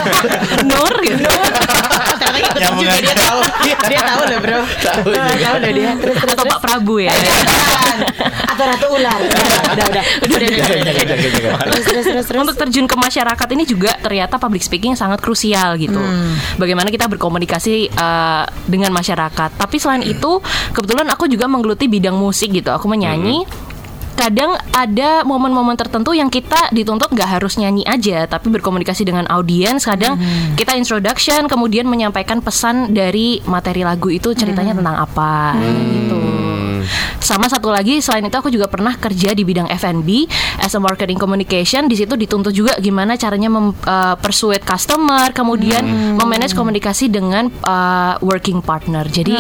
[0.69, 1.23] Nur gitu.
[2.33, 3.39] Ternyata ikut Nyambung juga dia tahu.
[3.63, 4.59] Dia tahu loh, Bro.
[4.85, 5.33] Tahu juga.
[5.37, 5.91] Tahu loh dia.
[6.01, 6.45] Terus terus Atau.
[6.49, 7.13] Pak Prabu ya.
[8.49, 9.19] Atau ratu ular.
[9.73, 10.43] Udah, udah, udah.
[10.69, 10.93] Udah.
[11.73, 12.41] Terus terus terus terus.
[12.45, 15.97] Untuk terjun ke masyarakat ini juga ternyata public speaking sangat krusial gitu.
[16.61, 19.57] Bagaimana kita berkomunikasi uh, dengan masyarakat.
[19.57, 20.37] Tapi selain itu,
[20.73, 22.69] kebetulan aku juga menggeluti bidang musik gitu.
[22.69, 23.45] Aku menyanyi.
[24.13, 29.83] Kadang ada momen-momen tertentu yang kita dituntut nggak harus nyanyi aja, tapi berkomunikasi dengan audiens.
[29.83, 30.15] Kadang
[30.55, 36.21] kita introduction, kemudian menyampaikan pesan dari materi lagu itu ceritanya tentang apa, gitu.
[37.23, 40.27] Sama satu lagi selain itu aku juga pernah kerja di bidang F&B
[40.59, 41.87] as a marketing communication.
[41.87, 45.83] Di situ dituntut juga gimana caranya mem, uh, persuade customer, kemudian
[46.19, 49.07] memanage komunikasi dengan uh, working partner.
[49.07, 49.39] Jadi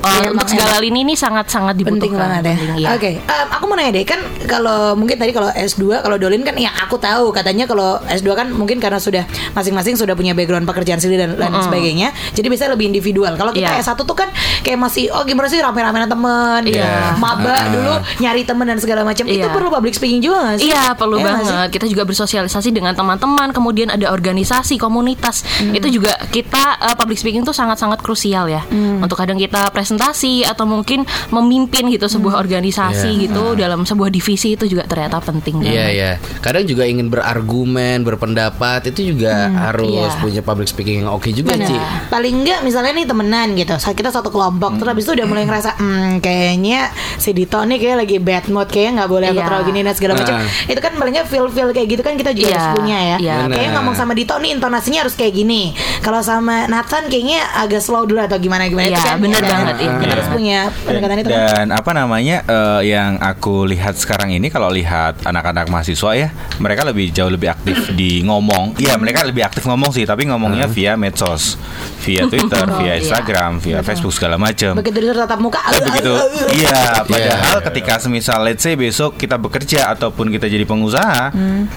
[0.00, 2.18] uh, untuk segala lini ini sangat-sangat penting dibutuhkan.
[2.18, 2.54] banget ya.
[2.56, 2.88] Penting, iya.
[2.94, 6.56] Oke, em, aku mau nanya deh kan kalau mungkin tadi kalau S2 kalau Dolin kan
[6.56, 10.98] ya aku tahu katanya kalau S2 kan mungkin karena sudah masing-masing sudah punya background pekerjaan
[10.98, 12.08] sendiri dan lain sebagainya.
[12.32, 13.34] Jadi bisa lebih individual.
[13.34, 13.82] Kalau kita Iya.
[13.82, 14.28] S1 tuh kan
[14.60, 17.14] kayak masih oh gimana sih rame-rame temen, Iya.
[17.16, 19.24] maba dulu nyari temen dan segala macam.
[19.24, 19.52] Itu Iya.
[19.52, 20.68] perlu public speaking juga gak sih?
[20.68, 21.52] Iya perlu Iya nggak sih?
[21.52, 21.68] banget.
[21.70, 23.48] Kita juga bersosialisasi dengan teman-teman.
[23.50, 25.44] Kemudian ada organisasi, komunitas.
[25.60, 25.72] Hmm.
[25.72, 28.62] Itu juga kita uh, public speaking tuh sangat-sangat krusial ya.
[28.66, 29.00] Hmm.
[29.00, 32.42] Untuk kadang kita presentasi atau mungkin memimpin gitu sebuah Hmm.
[32.46, 33.20] organisasi Iya.
[33.26, 35.74] gitu dalam sebuah divisi itu juga ternyata penting banget.
[35.74, 36.10] Iya ya.
[36.38, 40.20] Kadang juga ingin berargumen, berpendapat itu juga harus iya.
[40.22, 41.66] punya public speaking yang oke juga, Benar.
[41.66, 41.76] Ci.
[42.06, 43.74] Paling enggak misalnya nih temenan gitu.
[43.76, 47.76] Sa- Kita satu kelompok terus habis itu udah mulai ngerasa hmm kayaknya si Dito nih
[47.76, 49.44] kayak lagi bad mood kayaknya nggak boleh aku Iya.
[49.44, 50.34] terlalu gini dan segala macam.
[50.64, 53.16] Itu kan paling nggak feel feel kayak gitu kan kita juga Iya, harus punya ya.
[53.18, 53.34] iya.
[53.44, 55.74] Kayaknya ngomong sama Dito nih intonasinya harus kayak gini.
[56.00, 59.16] Kalau sama Nathan kayaknya agak slow dulu atau gimana gimana Iya, itu kan.
[59.18, 59.92] benar Iya, banget, iya.
[59.96, 61.40] Kita harus punya pendekatan itu kan.
[61.40, 66.28] Dan apa namanya eh, yang aku lihat sekarang ini kalau lihat anak-anak mahasiswa ya,
[66.60, 68.76] mereka lebih jauh lebih aktif di ngomong.
[68.76, 71.56] Iya, mereka lebih aktif ngomong sih, tapi ngomongnya via medsos,
[72.04, 74.76] via Twitter, via Instagram, via Facebook segala macam.
[74.76, 75.62] Begitu disuruh tatap muka.
[75.80, 76.12] Begitu
[76.56, 77.66] iya padahal Iya.
[77.70, 81.30] ketika semisal let's say besok kita bekerja ataupun kita jadi pengusaha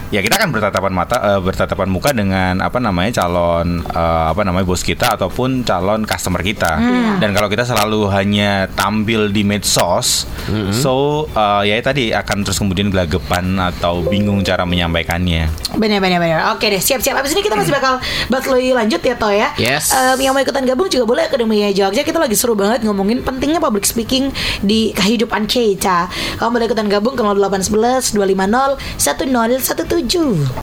[0.10, 4.66] ya kita kan bertatapan mata eh, bertatapan muka dengan apa namanya calon eh, apa namanya
[4.66, 6.80] bos kita ataupun calon customer kita
[7.22, 10.26] dan kalau kita selalu selalu hanya tampil di medsos,
[10.74, 15.46] so uh, ya tadi akan terus kemudian gelagapan atau bingung cara menyampaikannya.
[15.78, 16.42] Bener bener bener.
[16.58, 17.22] Oke deh siap-siap.
[17.22, 18.02] Abis ini kita masih bakal
[18.34, 19.54] bahas lebih lanjut ya Toh ya.
[19.62, 19.94] Yes.
[19.94, 22.02] Em, yang mau ikutan gabung juga boleh Akademi Jogja.
[22.02, 24.34] Kita lagi seru banget ngomongin pentingnya public speaking
[24.66, 26.10] di kehidupan kita.
[26.42, 30.63] Kamu boleh ikutan gabung ke 0811 250 1017.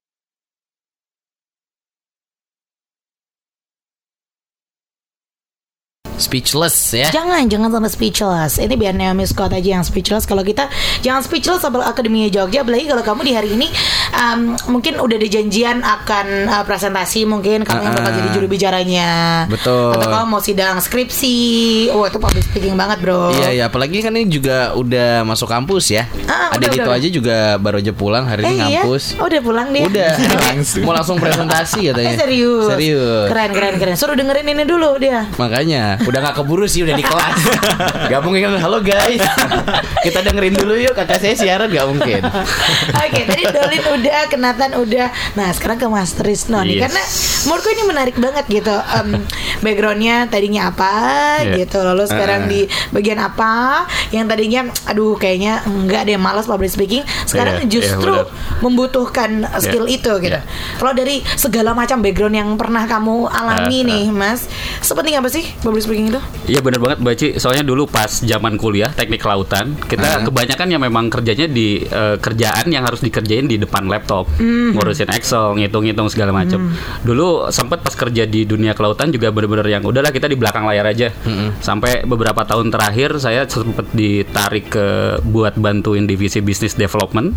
[6.30, 7.10] Speechless ya.
[7.10, 8.62] Jangan, jangan sampai speechless.
[8.62, 10.30] Ini biar Naomi Scott aja yang speechless.
[10.30, 10.70] Kalau kita
[11.02, 12.62] jangan speechless sama Akademi Jogja.
[12.62, 13.66] Apalagi kalau kamu di hari ini
[14.14, 18.18] um, mungkin udah ada janjian akan uh, presentasi mungkin kamu yang bakal Uh-uh.
[18.22, 19.10] jadi juru bicaranya.
[19.50, 19.98] Betul.
[19.98, 21.36] Atau kamu mau sidang skripsi.
[21.90, 23.34] Oh itu public speaking banget bro.
[23.34, 26.06] Iya ya, apalagi kan ini juga udah masuk kampus ya.
[26.30, 29.18] Ah, Ada udah, itu udah, aja juga baru aja pulang hari Eh ini iya, ngampus.
[29.18, 29.82] oh, udah pulang dia.
[29.90, 30.12] Udah,
[30.86, 32.14] mau langsung presentasi katanya.
[32.14, 32.70] Eh, serius.
[32.70, 33.26] Serius.
[33.26, 33.94] Keren keren keren.
[33.98, 35.26] Suruh dengerin ini dulu dia.
[35.34, 37.38] Makanya udah nggak keburu sih udah di kelas.
[38.10, 39.20] gak mungkin halo guys.
[40.04, 42.20] Kita dengerin dulu yuk kakak saya siaran gak mungkin.
[43.04, 45.08] Oke, tadi Dolin udah, Kenatan udah.
[45.34, 46.82] Nah, sekarang ke Mas Trisno nih Yes.
[46.82, 47.02] karena
[47.42, 48.72] menurutku ini menarik banget gitu.
[48.72, 49.08] Em,
[49.58, 50.92] backgroundnya tadinya apa
[51.40, 51.64] Yeah.
[51.64, 57.00] gitu, lalu sekarang di bagian apa yang tadinya aduh kayaknya enggak deh malas public speaking.
[57.24, 58.60] Sekarang Iya, iya, justru benar.
[58.60, 60.36] membutuhkan skill Iya, itu gitu.
[60.36, 60.44] iya.
[60.76, 64.44] Kalau dari segala macam background yang pernah kamu alami Ah, nih, Mas,
[64.80, 66.20] sepenting apa sih public speaking itu?
[66.50, 67.28] Iya bener banget Mbak Ci.
[67.38, 72.66] Soalnya dulu pas zaman kuliah teknik kelautan Kita kebanyakan yang memang kerjanya di eh, kerjaan
[72.68, 74.26] yang harus dikerjain di depan laptop.
[74.40, 76.74] Ngurusin Excel, ngitung-ngitung segala macam
[77.06, 80.86] Dulu sempet pas kerja di dunia kelautan juga bener-bener yang Udahlah kita di belakang layar
[80.90, 81.08] aja.
[81.62, 84.86] Sampai beberapa tahun terakhir saya sempet ditarik ke
[85.24, 87.36] Buat bantuin divisi business development.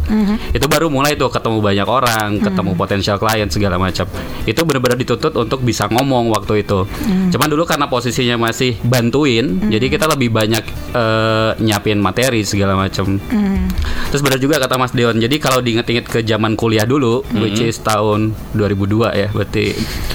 [0.55, 4.07] Itu baru mulai tuh ketemu banyak orang Ketemu potensial klien segala macam
[4.47, 6.85] Itu bener-bener dituntut untuk bisa ngomong waktu itu.
[7.33, 10.63] Cuman dulu karena posisinya masih bantuin, jadi kita lebih banyak
[10.95, 13.19] eh, nyiapin materi segala macam.
[14.09, 15.17] Terus benar juga kata Mas Deon.
[15.17, 19.73] Jadi kalau diinget-inget ke zaman kuliah dulu, which is tahun 2002 ya, berarti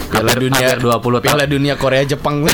[0.08, 1.24] Piala dunia hampir 20 tahun.
[1.24, 2.46] Piala dunia Korea Jepang.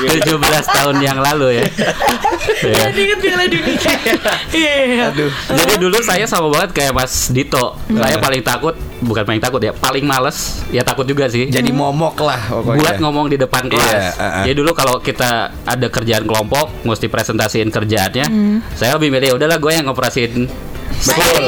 [0.00, 0.30] 17
[0.64, 1.64] tahun yang lalu ya.
[3.00, 3.78] Ingat Piala Dunia.
[4.50, 5.10] Iya.
[5.12, 5.30] Aduh.
[5.30, 7.78] Jadi dulu saya sama banget kayak Mas Dito.
[7.88, 10.62] Saya paling takut, bukan paling takut ya, paling males.
[10.70, 11.48] Ya takut juga sih.
[11.48, 12.78] Jadi momok lah pokoknya.
[12.80, 13.90] buat ngomong di depan kelas.
[13.90, 14.44] Iya, uh-uh.
[14.46, 18.26] Jadi dulu kalau kita ada kerjaan kelompok, mesti presentasiin kerjaannya.
[18.76, 20.48] Saya lebih milih udahlah gue yang ngoperasiin
[21.00, 21.44] Betul.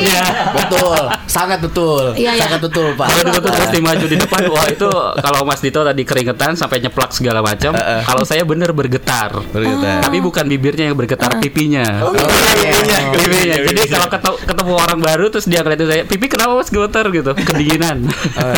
[0.56, 1.02] betul.
[1.32, 2.12] Sangat betul.
[2.12, 2.44] Iya, iya.
[2.44, 3.08] Sangat betul, Pak.
[3.08, 4.90] Kalau dulu tuh mesti maju di depan, wah itu
[5.24, 7.72] kalau Mas Dito tadi keringetan sampai nyeplak segala macam.
[8.04, 9.32] Kalau saya bener bergetar.
[9.48, 10.04] Bergetar.
[10.04, 12.04] Tapi bukan bibirnya yang bergetar, pipinya.
[12.04, 13.08] Oh, iya.
[13.16, 13.56] Pipinya.
[13.64, 17.30] Jadi kalau ketemu, ketemu orang baru terus dia ngeliatin saya, pipi kenapa mas gemeter gitu,
[17.32, 18.04] kedinginan.
[18.36, 18.56] Eh,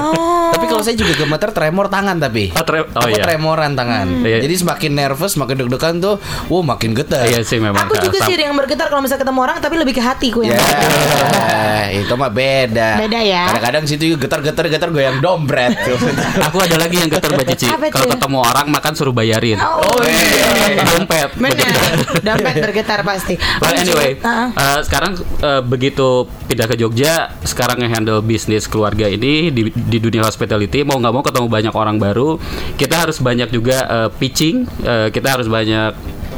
[0.55, 2.51] Tapi kalau saya juga gemeter tremor tangan tapi.
[2.59, 3.23] Oh, tre- oh iya.
[3.23, 4.27] tremoran tangan.
[4.27, 4.43] Iya.
[4.43, 6.19] Jadi semakin nervous, makin deg-degan tuh,
[6.51, 7.23] wow makin getar.
[7.23, 7.87] Iya sih memang.
[7.87, 11.91] Aku juga sih yang bergetar kalau misalnya ketemu orang tapi lebih ke hatiku yang Ya,
[11.93, 12.33] itu mah
[12.65, 12.89] beda.
[13.05, 13.43] Beda ya.
[13.53, 15.77] Kadang-kadang situ getar-getar getar goyang dompet.
[16.51, 17.69] Aku ada lagi yang getar Mbak Cici.
[17.69, 19.61] Kalau ketemu orang makan suruh bayarin.
[19.61, 20.81] Oh, iya.
[20.83, 21.31] Dompet.
[21.37, 21.93] Benar.
[22.27, 23.35] Dompet bergetar pasti.
[23.61, 29.69] Well, anyway, uh, sekarang uh, begitu pindah ke Jogja, sekarang nge-handle bisnis keluarga ini di,
[29.71, 32.37] di dunia hospitality, mau nggak mau ketemu banyak orang baru,
[32.81, 35.93] kita harus banyak juga uh, pitching, uh, kita harus banyak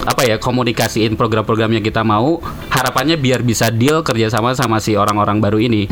[0.07, 2.39] apa ya komunikasiin program-program yang kita mau
[2.71, 5.91] harapannya biar bisa deal kerjasama sama si orang-orang baru ini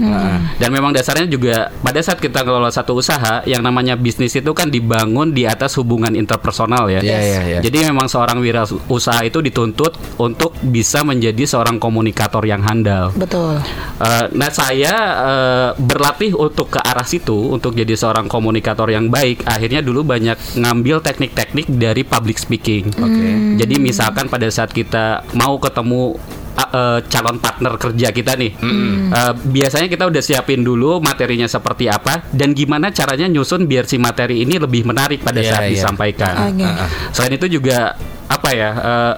[0.59, 4.70] dan memang dasarnya juga pada saat kita ngelola satu usaha yang namanya bisnis itu kan
[4.70, 7.59] dibangun di atas hubungan interpersonal ya Iya, iya, iya.
[7.61, 13.12] jadi memang seorang wirausaha itu dituntut untuk bisa menjadi seorang komunikator yang handal.
[13.12, 13.61] Betul.
[14.00, 19.44] Eh, nah saya eh, berlatih untuk ke arah situ untuk jadi seorang komunikator yang baik.
[19.44, 22.94] Akhirnya dulu banyak ngambil teknik-teknik dari public speaking.
[22.94, 23.31] Oke.
[23.59, 29.32] Jadi misalkan pada saat kita mau ketemu uh, uh, calon partner kerja kita nih, uh,
[29.48, 34.44] biasanya kita udah siapin dulu materinya seperti apa dan gimana caranya nyusun biar si materi
[34.44, 35.72] ini lebih menarik pada Iya, saat iya.
[35.72, 36.52] disampaikan.
[36.52, 36.68] Oke.
[37.16, 37.96] Selain itu juga
[38.28, 38.70] apa ya?
[38.76, 39.12] eh,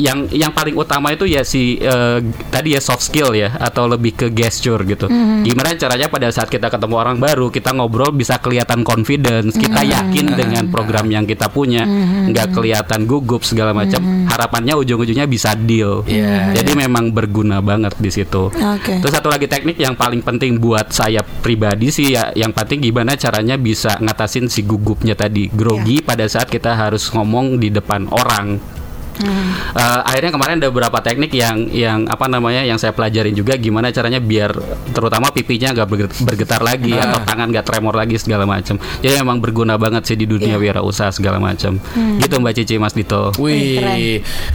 [0.00, 4.16] yang yang paling utama itu ya si eh, tadi ya soft skill ya atau lebih
[4.16, 5.06] ke gesture gitu.
[5.44, 10.32] Gimana caranya pada saat kita ketemu orang baru kita ngobrol bisa kelihatan confidence, kita yakin
[10.32, 11.84] dengan program yang kita punya,
[12.26, 14.00] nggak kelihatan gugup segala macam.
[14.26, 16.02] Harapannya ujung-ujungnya bisa deal.
[16.08, 16.56] Iya.
[16.56, 18.48] Jadi memang berguna banget di situ.
[18.48, 19.02] Oke.
[19.04, 23.18] Terus satu lagi teknik yang paling penting buat saya pribadi sih ya yang penting gimana
[23.18, 28.79] caranya bisa ngatasin si gugupnya tadi grogi pada saat kita harus ngomong di depan orang.
[29.20, 33.88] Eh, akhirnya kemarin ada beberapa teknik yang yang apa namanya yang saya pelajarin juga gimana
[33.88, 34.50] caranya biar
[34.90, 38.74] terutama pipinya nggak berge- bergetar lagi atau tangan nggak tremor lagi segala macam.
[38.98, 41.76] Jadi memang berguna banget sih di dunia wirausaha segala macam.
[42.16, 43.30] Gitu Mbak Cici Mas Dito.
[43.36, 43.96] Wih, keren.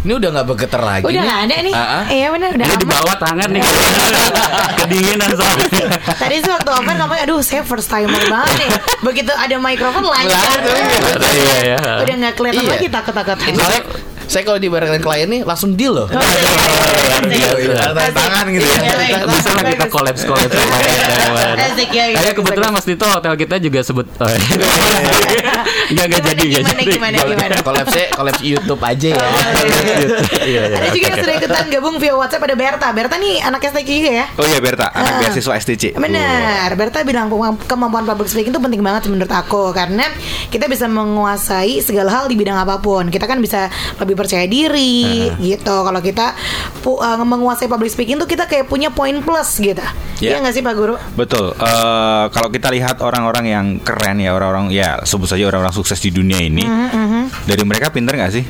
[0.02, 1.04] ini udah nggak bergetar lagi.
[1.04, 1.24] Udah nih.
[1.24, 1.74] nggak ada nih.
[1.74, 2.04] Ah, ah.
[2.08, 3.64] Iya benar udah Ini di bawah tangan nih.
[4.80, 5.70] Kedinginan soalnya.
[6.16, 8.70] Tadi sih waktu open ngomong aduh saya first timer banget nih.
[9.02, 10.60] Begitu ada mikrofon lancar.
[11.32, 11.78] Iya ya.
[12.02, 12.72] Udah nggak kelihatan Iya.
[12.72, 13.38] lagi takut-takut.
[13.38, 13.82] Soalnya
[14.26, 16.08] saya kalau dibarengin klien nih langsung deal loh.
[16.08, 16.30] Oh, iya,
[17.32, 17.76] iya, iya, iya.
[17.90, 18.78] Tanda tangan gitu ya.
[18.78, 19.18] Iya, iya.
[19.26, 20.54] Bisa lah kita kolaps kolaps
[21.96, 22.18] ya, ya.
[22.20, 24.58] Kayak kebetulan Mas Dito hotel kita juga sebut oh, iya.
[25.86, 27.56] Enggak enggak Gimana, jadi gimana, gimana, gimana?
[27.62, 29.28] Kolapsnya kolaps YouTube aja ya.
[30.46, 30.78] Iya iya.
[30.78, 32.88] Ada juga yang sudah ikutan gabung via WhatsApp ada Berta.
[32.92, 34.26] Berta nih anak STQ juga ya.
[34.36, 35.20] Oh iya Berta, anak Ah.
[35.24, 35.84] beasiswa STC.
[35.96, 40.10] Benar, Berta bilang kemamp- kemampuan public speaking itu penting banget menurut aku karena
[40.50, 43.08] kita bisa menguasai segala hal di bidang apa pun.
[43.08, 45.76] Kita kan bisa lebih percaya diri gitu.
[45.84, 46.34] Kalau kita
[46.80, 49.84] pu- uh, menguasai public speaking tuh kita kayak punya poin plus gitu.
[50.24, 50.36] Ya.
[50.36, 50.96] Iya nggak sih Pak Guru?
[51.14, 51.52] Betul.
[51.56, 56.10] Eh, kalau kita lihat orang-orang yang keren ya, orang-orang ya sebut saja orang-orang sukses di
[56.10, 58.46] dunia ini, Mm-hmm, dari mereka pinter nggak sih?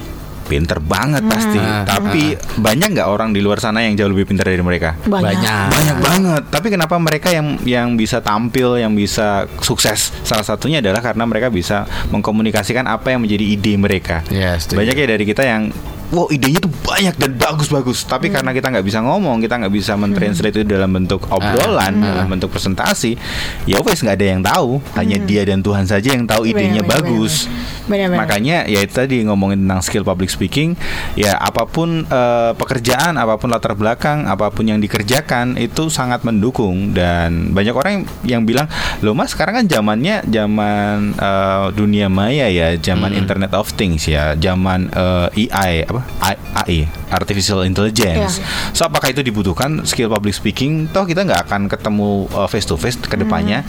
[0.46, 1.58] Pinter banget pasti.
[1.58, 1.84] Mm-hmm.
[1.90, 2.24] Tapi
[2.62, 4.94] banyak nggak orang di luar sana yang jauh lebih pintar dari mereka?
[5.06, 5.68] Banyak.
[5.74, 6.44] Banyak banget.
[6.54, 10.14] Tapi kenapa mereka yang yang bisa tampil, yang bisa sukses?
[10.22, 14.22] Salah satunya adalah karena mereka bisa mengkomunikasikan apa yang menjadi ide mereka.
[14.30, 14.86] Ya, setuju.
[14.86, 15.74] banyak ya dari kita yang
[16.14, 18.06] Wow idenya tuh banyak dan bagus-bagus.
[18.06, 22.30] Tapi karena kita nggak bisa ngomong Kita nggak bisa mentranslate itu dalam bentuk obrolan Dalam
[22.30, 23.18] bentuk presentasi
[23.66, 24.78] Ya wes nggak ada yang tahu.
[24.94, 27.50] Hanya dia dan Tuhan saja yang tahu idenya benar, bagus.
[27.50, 27.86] benar.
[27.86, 28.20] Benar-benar.
[28.26, 30.78] Makanya ya itu tadi ngomongin tentang skill public speaking
[31.18, 36.22] Ya apa pun eh, pekerjaan Apa pun latar belakang Apa pun yang dikerjakan Itu sangat
[36.22, 36.94] mendukung.
[36.94, 37.94] Dan banyak orang
[38.26, 38.70] yang bilang
[39.02, 44.38] Loh mas sekarang kan zamannya Zaman eh, dunia maya ya Zaman Internet of Things ya
[44.38, 48.74] Zaman eh, AI apa AI Artificial Intelligence Iya.
[48.74, 52.98] So apakah itu dibutuhkan skill public speaking Toh kita nggak akan ketemu face to face
[52.98, 53.62] ke depannya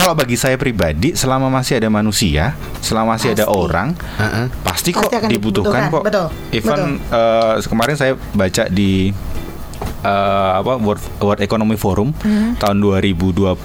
[0.00, 3.52] kalau bagi saya pribadi, selama masih ada manusia, selama masih ada Pasti.
[3.52, 4.46] orang, Heeh.
[4.64, 5.92] pasti kok Pasti dibutuhkan, dibutuhkan.
[5.92, 6.02] kok.
[6.08, 6.80] Betul, Even
[7.12, 9.12] eh, kemarin saya baca di
[10.00, 10.10] eh,
[10.56, 12.56] apa World, World Economic Forum Hmm.
[12.56, 13.56] tahun 2020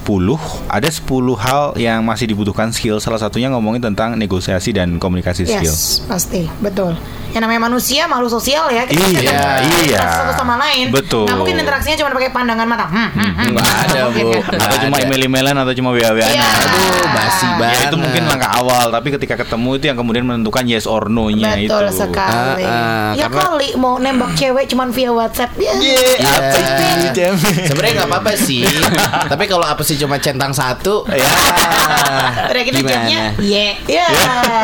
[0.66, 2.98] ada 10 hal yang masih dibutuhkan skill.
[2.98, 5.68] Salah satunya ngomongin tentang negosiasi dan komunikasi skill.
[5.68, 6.96] Yes, pasti, betul.
[7.28, 8.84] Yang namanya manusia makhluk sosial ya.
[8.84, 9.40] Kita Iya, bisa iya.
[9.60, 10.86] berinteraksi satu sama lain.
[10.88, 11.24] Betul.
[11.26, 12.86] Nggak mungkin interaksinya cuma pakai pandangan mata.
[12.86, 13.46] Hmm, hmm, hmm.
[13.52, 14.28] Nggak ada, Bu.
[14.40, 14.56] kan?
[14.58, 16.24] Atau cuma email-emailan atau cuma WA-WA.
[16.24, 16.46] Iya.
[16.46, 17.86] Aduh, basi Ya banget.
[17.86, 21.68] itu mungkin langkah awal, tapi ketika ketemu itu yang kemudian menentukan yes or no-nya itu.
[21.68, 22.64] Betul sekali.
[22.64, 25.50] Ah, ah, ya karena- kali mau nembak cewek cuman via WhatsApp.
[25.56, 25.72] Ya.
[25.76, 26.25] Iya.
[26.26, 26.58] Apa
[27.02, 27.34] sih, Jam?
[27.38, 28.66] Sebenarnya nggak apa-apa sih.
[29.32, 31.26] Tapi kalau apa sih cuma centang satu, ya.
[32.50, 33.06] Udah kita Gimana?
[33.06, 33.72] jawabnya, yeah.
[33.86, 34.06] Ya.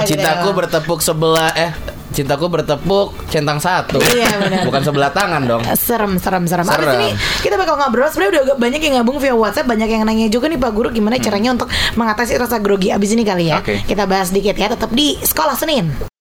[0.05, 1.72] Cintaku bertepuk sebelah eh
[2.12, 3.98] cintaku bertepuk centang satu.
[4.05, 4.62] Iya, benar.
[4.68, 5.62] Bukan sebelah tangan dong.
[5.75, 6.68] Serem, serem, serem.
[6.68, 7.01] Abis Serem.
[7.01, 7.09] ini
[7.40, 8.07] kita bakal ngobrol.
[8.12, 10.88] Sebenarnya udah agak banyak yang gabung via WhatsApp, banyak yang nanya juga nih Pak Guru
[10.92, 13.59] gimana caranya untuk mengatasi rasa grogi abis ini kali ya.
[13.59, 13.81] Oke.
[13.88, 16.12] Kita bahas dikit ya, tetap di Sekolah Senin.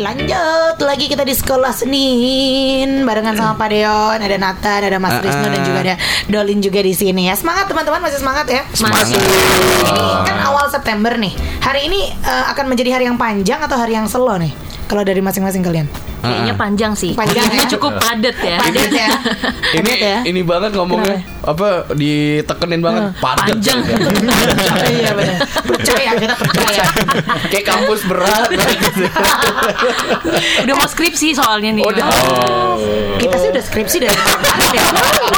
[0.00, 5.44] Lanjut lagi kita di sekolah Senin barengan sama Pak Deon, ada Nathan, ada Mas Rizno
[5.44, 7.36] dan juga ada Dolin juga di sini ya.
[7.36, 8.64] Semangat teman-teman, masih semangat ya.
[8.72, 9.12] Semangat.
[9.12, 11.36] Ini kan awal September nih.
[11.60, 14.56] Hari ini eh, akan menjadi hari yang panjang atau hari yang slow nih?
[14.88, 15.84] Kalau dari masing-masing kalian.
[16.20, 17.12] Kayaknya panjang sih.
[17.16, 17.64] Panjang ya?
[17.72, 18.56] Cukup padat ya.
[18.60, 19.08] Padat ya.
[19.80, 20.18] Ini ya.
[20.26, 23.78] ini banget ngomongnya apa ditekenin banget padat Panjang.
[23.86, 23.96] ya.
[24.98, 25.36] iya benar.
[25.64, 26.84] Percaya kita percaya.
[27.48, 28.50] Kayak kampus berat.
[30.66, 31.84] Udah mau skripsi soalnya nih.
[31.86, 32.04] Udah.
[33.16, 34.82] Kita sih udah skripsi dari kemarin ya.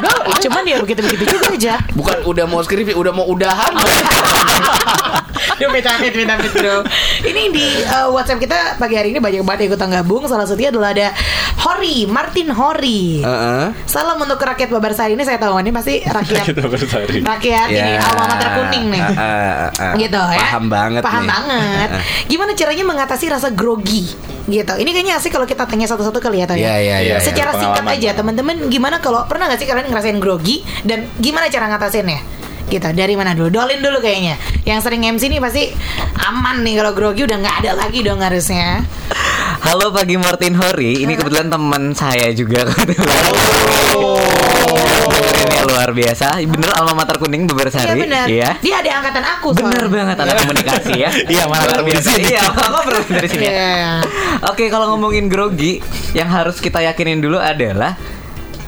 [0.01, 1.75] Udah, cuman ya begitu-begitu juga aja.
[1.93, 3.73] Bukan udah mau skripsi, udah mau udahan.
[5.53, 6.81] Amit, minta amit, bro.
[7.21, 10.25] Ini di uh, WhatsApp kita pagi hari ini banyak banget yang ikutan gabung.
[10.25, 11.13] Salah satunya adalah ada
[11.61, 13.21] Hori, Martin Hori.
[13.21, 13.65] Heeh.
[13.85, 16.45] Salam untuk rakyat Babarsari ini saya tahu ini pasti rakyat
[17.23, 19.03] rakyat ini alma mater kuning nih.
[19.03, 19.95] Ah, ah, ah.
[20.01, 20.41] gitu ya.
[20.49, 21.31] Paham banget Paham nih.
[21.31, 21.89] banget.
[22.27, 24.09] Gimana caranya mengatasi rasa grogi?
[24.43, 24.73] Gitu.
[24.75, 27.61] Ini kayaknya asik kalau kita tanya satu-satu kali ya, Toh, Iya, iya, iya, Secara iya.
[27.63, 32.43] singkat aja, teman-teman gimana kalau pernah nggak sih kalian ngerasain grogi dan gimana cara ngatasinnya?
[32.67, 32.87] Gitu.
[32.89, 33.49] Dari mana dulu?
[33.49, 34.37] Dolin dulu kayaknya.
[34.63, 35.71] Yang sering MC nih pasti
[36.23, 38.85] aman nih kalau grogi udah nggak ada lagi dong harusnya.
[39.63, 43.23] Halo pagi Martin Hori, ini kebetulan teman saya juga kebetulan.
[45.33, 47.99] Ini luar biasa, bener alma mater kuning Iya Bebersari.
[48.01, 48.27] benar.
[48.27, 48.51] Iya.
[48.59, 49.91] Dia ada angkatan aku Bener soalnya.
[49.93, 51.11] banget anak komunikasi ya.
[51.35, 52.09] Iya, mana Luar biasa.
[52.17, 53.45] Iya, apa berarti dari sini.
[53.45, 53.53] ya?
[53.53, 53.91] Iya.
[54.49, 55.79] Oke, kalau ngomongin grogi,
[56.13, 57.95] yang harus kita yakinin dulu adalah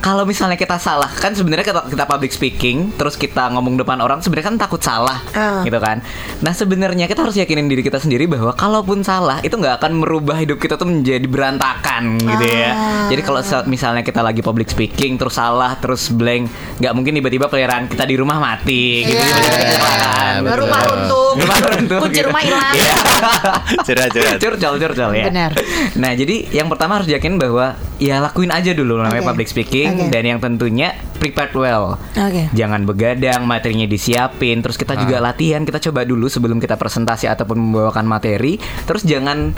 [0.05, 4.21] kalau misalnya kita salah kan sebenarnya kita, kita public speaking terus kita ngomong depan orang
[4.21, 5.65] sebenarnya kan takut salah Ah.
[5.65, 6.05] gitu kan
[6.39, 10.37] nah sebenarnya kita harus yakinin diri kita sendiri bahwa kalaupun salah itu nggak akan merubah
[10.37, 13.09] hidup kita tuh menjadi berantakan gitu ya Ah.
[13.09, 17.89] jadi kalau misalnya kita lagi public speaking terus salah terus blank nggak mungkin tiba-tiba peliharaan
[17.89, 19.25] kita di rumah mati gitu Iya.
[19.25, 20.35] tiba-tiba kecelakaan.
[20.45, 21.29] Baru rumah runtuh.
[21.35, 22.29] Rumah runtuh, Kunci gitu.
[22.29, 22.75] rumah hilang.
[22.75, 22.95] Iya.
[23.87, 24.39] Curhat, curhat.
[24.39, 25.51] curcol curcol ya Benar.
[25.95, 29.31] nah jadi yang pertama harus yakin bahwa ya lakuin aja dulu namanya Oke.
[29.31, 30.11] public speaking Oke.
[30.11, 32.51] dan yang tentunya prepared well Oke.
[32.53, 37.57] jangan begadang materinya disiapin terus kita juga latihan kita coba dulu sebelum kita presentasi ataupun
[37.57, 39.55] membawakan materi terus jangan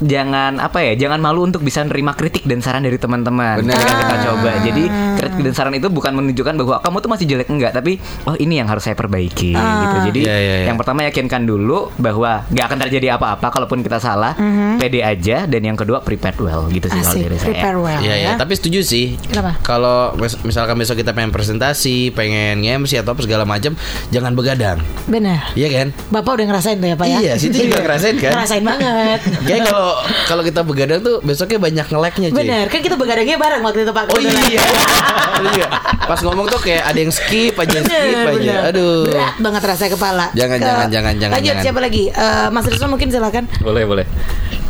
[0.00, 3.76] jangan apa ya jangan malu untuk bisa nerima kritik dan saran dari teman-teman Benar.
[3.76, 4.82] Ketika kita coba jadi
[5.14, 8.56] kritik dan saran itu bukan menunjukkan bahwa kamu tuh masih jelek enggak tapi oh ini
[8.56, 10.66] yang harus saya perbaiki gitu jadi Iya, iya, iya.
[10.66, 14.32] yang pertama yakinkan dulu bahwa nggak akan terjadi apa-apa kalaupun kita salah
[14.76, 18.14] pede aja dan yang kedua prepared well gitu sih kalau dari saya prepare well Iya
[18.14, 18.24] ya.
[18.26, 19.18] ya, tapi setuju sih.
[19.20, 19.60] Kenapa?
[19.60, 23.76] Kalau mis- misalkan besok kita pengen presentasi, pengen nge-MC atau apa segala macam,
[24.08, 24.78] jangan begadang.
[25.04, 25.52] Benar.
[25.52, 25.86] Iya kan?
[26.08, 27.18] Bapak udah ngerasain tuh ya Pak ya?
[27.20, 28.32] Iya, situ juga ngerasain kan?
[28.34, 29.18] Ngerasain banget.
[29.42, 29.89] Kayak kalau
[30.24, 32.38] kalau kita begadang tuh besoknya banyak ngeleknya cuy.
[32.38, 34.04] Bener, kan kita begadangnya bareng waktu itu Pak.
[34.08, 34.60] Oh iya.
[35.40, 35.66] Iya.
[36.04, 38.36] Pas ngomong tuh kayak ada yang skip aja yang skip Bener, aja.
[38.36, 38.60] bener.
[38.68, 39.08] Aduh.
[39.08, 40.26] Berat banget rasanya kepala.
[40.32, 41.64] Jangan, Ke- jangan, jangan, jangan, Lanjut, jangan.
[41.64, 42.04] siapa lagi?
[42.06, 43.44] Eh, Mas Rizwan mungkin silakan.
[43.58, 44.04] Boleh, boleh.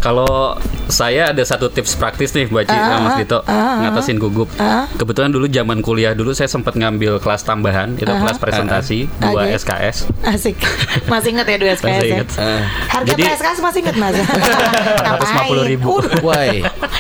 [0.01, 0.57] Kalau
[0.89, 4.49] saya ada satu tips praktis nih buat Ci- Ah, Mas Dito ah, ngatasin gugup.
[4.57, 4.89] ah.
[4.91, 9.61] Kebetulan dulu zaman kuliah dulu saya sempat ngambil kelas tambahan, itu kelas presentasi dua Oke.
[9.61, 10.09] SKS.
[10.23, 10.57] Asik.
[11.13, 12.15] Masih inget ya dua SKS Masih ya?
[12.17, 12.29] inget.
[12.35, 12.63] Eh.
[12.89, 14.15] Harga Jadi- SKS masih inget Mas?
[14.17, 15.85] 150.000.
[15.85, 16.13] Waduh.
[16.23, 16.49] Why?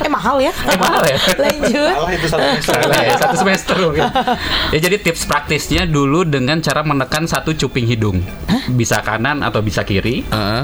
[0.01, 0.53] Eh mahal ya?
[0.77, 1.17] mahal ya?
[1.43, 1.95] Lanjut.
[2.63, 4.05] Salah ya, satu semester mungkin.
[4.71, 8.21] Ya jadi tips praktisnya dulu dengan cara menekan satu cuping hidung.
[8.71, 10.23] Bisa kanan atau bisa kiri.
[10.27, 10.63] Heeh.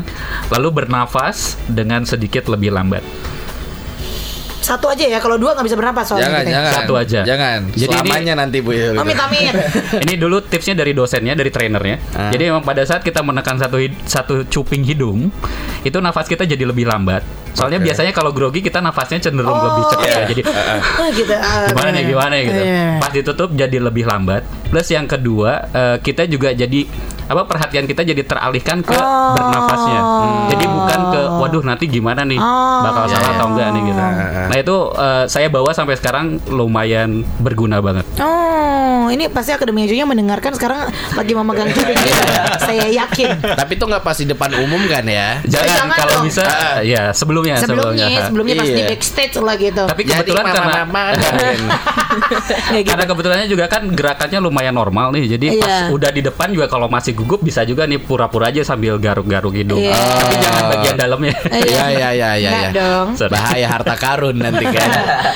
[0.53, 3.03] Lalu bernafas dengan sedikit lebih lambat.
[4.57, 6.27] Satu aja ya, kalau dua nggak bisa bernapas soalnya.
[6.27, 6.57] Jangan, kita ya.
[6.59, 6.73] jangan.
[6.75, 7.21] Satu aja.
[7.23, 7.59] Jangan.
[7.71, 8.71] Jadi Selamanya nanti Bu.
[8.75, 8.99] ya.
[8.99, 9.55] Amit amit.
[10.11, 11.97] Ini dulu tipsnya dari dosennya, dari trainernya.
[12.19, 12.35] Ah.
[12.35, 15.31] Jadi memang pada saat kita menekan satu satu cuping hidung,
[15.87, 17.23] itu nafas kita jadi lebih lambat.
[17.55, 17.87] Soalnya Oke.
[17.95, 20.19] biasanya kalau grogi kita nafasnya cenderung Oh, lebih cepat iya.
[20.19, 20.27] ya.
[20.35, 20.43] Jadi
[20.99, 21.33] Oh gitu.
[21.33, 22.11] ah, gimana nih bener.
[22.11, 22.61] gimana ya gitu.
[22.67, 22.87] Iya.
[22.99, 24.43] Pas ditutup jadi lebih lambat.
[24.67, 26.81] Plus yang kedua eh, kita juga jadi
[27.27, 29.35] apa perhatian kita jadi teralihkan ke Oh.
[29.35, 30.01] bernafasnya.
[30.49, 32.81] Jadi bukan ke waduh nanti gimana nih Oh.
[32.81, 34.01] bakal salah atau enggak nih gitu.
[34.47, 38.07] Nah itu eh, saya bawa sampai sekarang lumayan berguna banget.
[38.19, 42.23] Oh, ini pasti akademi Ajunya mendengarkan sekarang lagi memegang cuping gitu.
[42.61, 43.39] Saya yakin.
[43.39, 45.39] Tapi itu nggak pas di depan umum kan ya?
[45.43, 46.25] Jangan, jangan kalau dong.
[46.25, 46.45] bisa
[46.83, 48.87] ya sebelumnya Sebelumnya, sebelumnya pas di Iya.
[48.89, 49.83] backstage lah gitu.
[49.85, 51.33] Tapi Jadi kebetulan karena mama-mama kan.
[52.67, 52.89] Kayak gitu.
[52.89, 55.25] karena kebetulannya juga kan gerakannya lumayan normal nih.
[55.29, 55.79] Jadi pas Iya.
[55.91, 59.81] udah di depan juga kalau masih gugup bisa juga nih pura-pura aja sambil garuk-garuk hidung.
[59.81, 59.97] Iya.
[59.97, 61.35] Tapi jangan bagian dalamnya.
[61.57, 62.51] Iya iya iya iya.
[62.53, 62.81] Enggak iya.
[62.81, 63.07] dong.
[63.33, 64.89] Bahaya harta karun nanti kan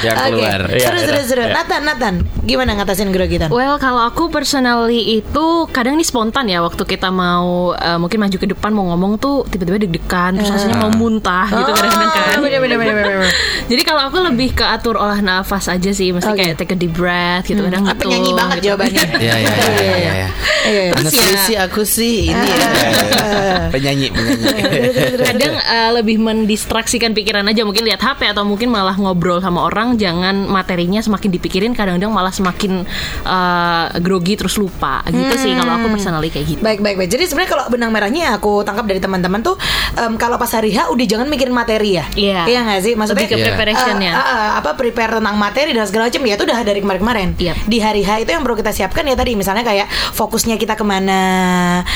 [0.05, 0.61] yang keluar.
[0.69, 1.07] Iya, seru iya.
[1.09, 1.43] seru seru.
[1.49, 1.55] Iya.
[1.57, 2.14] Nathan, Nathan,
[2.45, 3.49] gimana ngatasin grogitan?
[3.49, 8.37] Well, kalau aku personally itu kadang ini spontan ya waktu kita mau eh, mungkin maju
[8.37, 12.38] ke depan mau ngomong tuh tiba-tiba deg-degan terus rasanya mau muntah gitu kadang-kadang kan.
[12.45, 13.33] bener, bener, bener, bener, bener.
[13.71, 16.43] Jadi kalau aku lebih ke atur olah nafas aja sih, mesti Oke.
[16.43, 18.11] kayak take a deep breath gitu kadang Apa gitu.
[18.11, 18.66] nyanyi banget gitu.
[18.71, 19.05] jawabannya?
[19.21, 19.93] Iya iya iya iya.
[19.97, 20.29] iya.
[20.66, 20.93] Iya.
[20.99, 22.68] Terus ya- aku sih ini ya.
[23.74, 25.22] penyanyi penyanyi.
[25.22, 29.94] kadang eh, lebih mendistraksikan pikiran aja mungkin lihat HP atau mungkin malah ngobrol sama orang
[29.94, 32.83] jangan materinya semakin dipikirin kadang-kadang malah semakin
[33.22, 37.09] eh, grogi terus lupa gitu sih kalau aku personally kayak gitu Baik baik baik.
[37.09, 39.54] Jadi sebenarnya kalau benang merahnya aku tangkap dari teman-teman tuh
[39.94, 42.04] em, kalau pas hari H udah jangan mikirin materi ya.
[42.12, 42.40] Iya.
[42.44, 42.92] Iya nggak sih?
[42.94, 43.46] Maksudnya Lebih ke Iya.
[43.46, 44.12] preparation ya.
[44.12, 47.28] eh, eh, apa prepare tentang materi dan segala macam ya itu udah dari kemarin-kemarin.
[47.38, 47.56] Yap.
[47.64, 50.83] Di hari H itu yang perlu kita siapkan ya tadi misalnya kayak fokusnya kita ke
[50.83, 51.20] mana,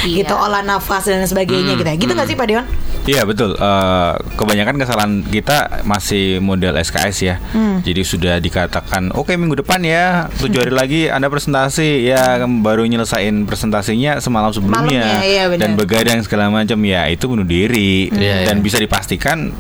[0.05, 0.23] Iya.
[0.23, 1.87] gitu olah nafas dan sebagainya gitu.
[1.87, 1.97] ya.
[1.97, 2.65] Gitu nggak sih Pak Dion?
[3.05, 3.53] Iya betul.
[3.55, 7.37] Eh, kebanyakan kesalahan kita masih model SKS ya.
[7.81, 13.45] Jadi sudah dikatakan oke minggu depan ya tujuh hari lagi anda presentasi ya baru nyelesain
[13.45, 15.61] presentasinya semalam sebelumnya Malamnya, iya, benar.
[15.61, 18.65] dan begadang segala macam ya itu bunuh diri Iya, dan iya.
[18.65, 19.53] bisa dipastikan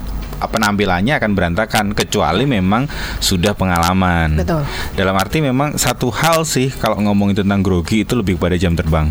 [0.48, 2.88] penampilannya akan berantakan kecuali memang
[3.20, 4.36] sudah pengalaman.
[4.38, 4.62] Betul.
[4.94, 9.08] Dalam arti memang satu hal sih kalau ngomongin tentang grogi itu lebih pada jam terbang.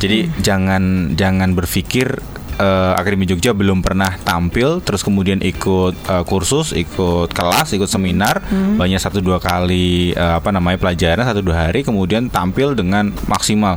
[0.00, 2.16] Jadi jangan jangan berpikir
[2.56, 8.40] eh, Akademi Jogja belum pernah tampil, terus kemudian ikut eh, kursus, ikut kelas, ikut seminar,
[8.50, 13.76] banyak satu dua kali eh, apa namanya pelajaran satu dua hari, kemudian tampil dengan maksimal,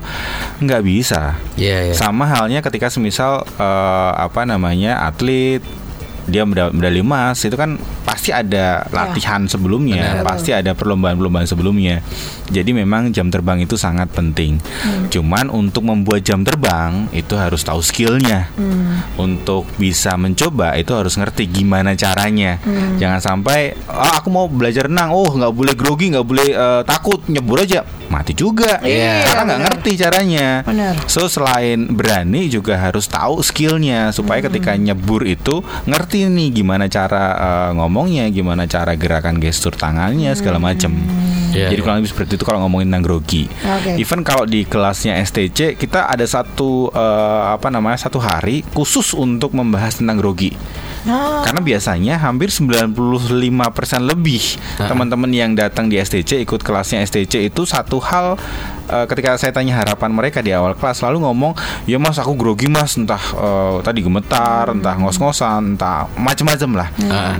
[0.63, 1.35] nggak bisa.
[1.59, 1.93] Iya iya.
[1.95, 5.63] Sama halnya ketika semisal eh, apa namanya atlet
[6.23, 7.75] dia meda- medali emas itu kan
[8.07, 11.99] pasti ada latihan sebelumnya, pasti ada perlombaan-perlombaan sebelumnya.
[12.47, 14.59] Jadi memang jam terbang itu sangat penting.
[15.09, 18.47] Cuman untuk membuat jam terbang itu harus tahu skillnya.
[19.19, 22.59] Untuk bisa mencoba itu harus ngerti gimana caranya.
[22.97, 27.19] Jangan sampai ah, aku mau belajar renang, oh nggak boleh grogi, nggak boleh eh, takut
[27.27, 28.79] nyebur aja mati juga.
[28.83, 30.49] Iya, Karena nggak ngerti caranya.
[30.65, 30.93] Benar.
[31.07, 37.23] So selain berani juga harus tahu skillnya supaya ketika nyebur itu ngerti nih gimana cara
[37.35, 40.91] eh, ngomongnya, gimana cara gerakan gestur tangannya segala macem.
[41.53, 41.85] Iya, Jadi iya.
[41.85, 43.43] kurang lebih seperti itu kalau ngomongin tentang grogi.
[43.47, 44.01] Oke.
[44.01, 49.53] Even kalau di kelasnya STC kita ada satu eh, apa namanya satu hari khusus untuk
[49.53, 50.51] membahas tentang grogi.
[51.03, 51.43] Oh.
[51.43, 52.95] Karena biasanya hampir 95%
[54.07, 58.39] lebih teman-teman yang datang di STC ikut kelasnya STC itu satu hal
[58.87, 62.71] eh, ketika saya tanya harapan mereka di awal kelas selalu ngomong ya mas aku grogi
[62.71, 66.87] mas entah eh, tadi gemetar entah ngos-ngosan entah macam-macam lah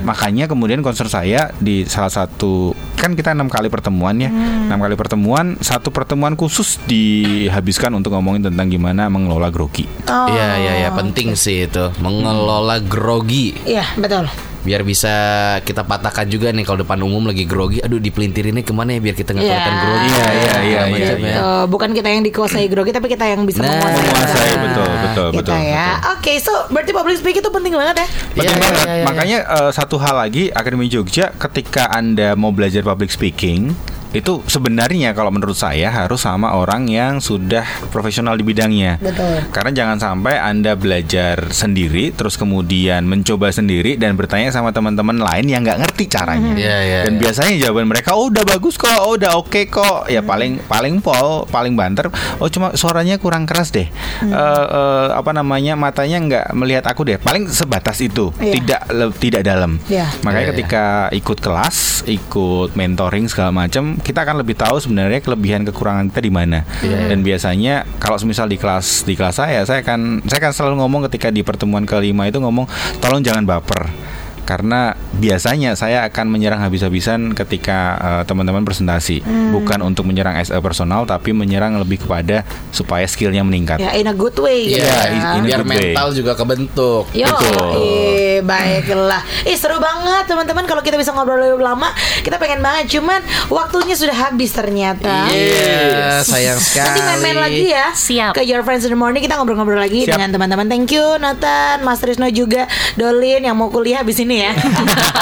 [0.04, 4.30] makanya kemudian concern saya di salah satu kan kita enam kali pertemuan ya.
[4.30, 9.84] Enam kali pertemuan satu pertemuan khusus dihabiskan untuk ngomongin tentang gimana mengelola grogi.
[10.08, 10.26] Oh.
[10.30, 11.92] Iya iya iya penting sih itu.
[12.00, 13.52] Mengelola grogi.
[13.66, 14.30] Iya, betul.
[14.64, 15.12] Biar bisa
[15.60, 19.14] kita patahkan juga nih kalau depan umum lagi grogi aduh dipelintirinnya ke mana ya biar
[19.14, 19.52] kita nggak Iya.
[19.52, 21.28] kelihatan grogi Iya, iya, iya, iya, macam iya.
[21.28, 21.38] ya.
[21.38, 24.00] Oh, bukan kita yang dikuasai grogi tapi kita yang bisa Nah, menguasai.
[24.00, 25.88] menguasai, Nah, betul, betul, gitu betul, ya.
[26.10, 28.06] Oke, so berarti public speaking itu penting banget ya.
[28.32, 28.72] Penting Iya, banget.
[28.74, 29.04] iya, iya, iya.
[29.04, 33.76] Makanya eh, satu hal lagi Akademi Jogja ketika Anda mau belajar public speaking
[34.14, 39.02] itu sebenarnya kalau menurut saya harus sama orang yang sudah profesional di bidangnya.
[39.02, 39.50] Betul.
[39.50, 45.50] Karena jangan sampai Anda belajar sendiri terus kemudian mencoba sendiri dan bertanya sama teman-teman lain
[45.50, 46.54] yang nggak ngerti caranya.
[46.54, 47.20] Iya, iya, dan iya.
[47.26, 50.06] biasanya jawaban mereka oh udah bagus kok, oh udah oke kok.
[50.06, 52.06] Ya paling paling pol, paling banter.
[52.38, 53.90] Oh cuma suaranya kurang keras deh.
[53.90, 57.18] Eh, eh, apa namanya matanya nggak melihat aku deh.
[57.18, 58.52] Paling sebatas itu, Iya.
[58.62, 59.82] tidak le- tidak dalam.
[59.90, 60.06] Iya.
[60.22, 65.64] Makanya Iya, ketika ikut kelas, ikut mentoring segala macam, kita akan lebih tahu sebenarnya kelebihan
[65.64, 66.58] kekurangan kita di mana.
[66.84, 70.74] Iya, Dan biasanya kalau semisal di kelas di kelas saya, saya akan saya akan selalu
[70.84, 72.68] ngomong ketika di pertemuan kelima itu ngomong
[73.00, 74.03] tolong jangan baper.
[74.44, 79.50] Karena biasanya saya akan menyerang habis-habisan ketika eh, teman-teman presentasi, Hmm.
[79.52, 83.78] bukan untuk menyerang as a personal, tapi menyerang lebih kepada supaya skillnya meningkat.
[83.78, 85.04] Ya in a good way Iya, gitu Iya, ya.
[85.06, 85.84] in- in a biar good way.
[85.88, 87.70] mental juga kebentuk Yo, Betul.
[87.74, 89.22] eh, baiklah.
[89.44, 91.88] Ih seru banget teman-teman kalau kita bisa ngobrol lebih lama.
[92.20, 95.26] Kita pengen banget, cuman waktunya sudah habis ternyata.
[95.26, 96.88] Iya, sayang sekali.
[96.90, 97.86] Nanti main-main lagi ya.
[97.90, 98.32] Siap.
[98.32, 100.14] Ke Your Friends in the Morning kita ngobrol-ngobrol lagi Siap.
[100.14, 100.66] dengan teman-teman.
[100.66, 104.52] Thank you Nathan, Mas Trisno juga, Dolin yang mau kuliah habis ini ya.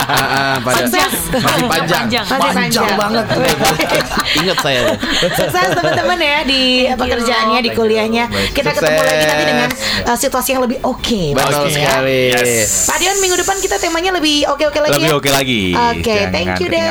[0.02, 1.30] Ah, ah, pada Sukses.
[1.32, 2.24] masih panjang, Panjang.
[2.26, 2.96] Masih panjang.
[2.98, 3.26] banget.
[4.42, 4.80] Ingat saya.
[5.32, 8.24] Sukses teman-teman ya di pekerjaannya, di kuliahnya.
[8.52, 9.68] Kita ketemu lagi nanti dengan
[10.04, 11.22] uh, situasi yang lebih oke.
[11.32, 11.88] Betul pastinya.
[12.02, 12.20] sekali.
[12.34, 12.90] Yes.
[12.90, 15.16] Pak Dion minggu depan kita temanya lebih oke-oke lagi Lebih ya.
[15.16, 15.62] oke lagi.
[15.72, 16.88] Oke, Jangan thank you deh.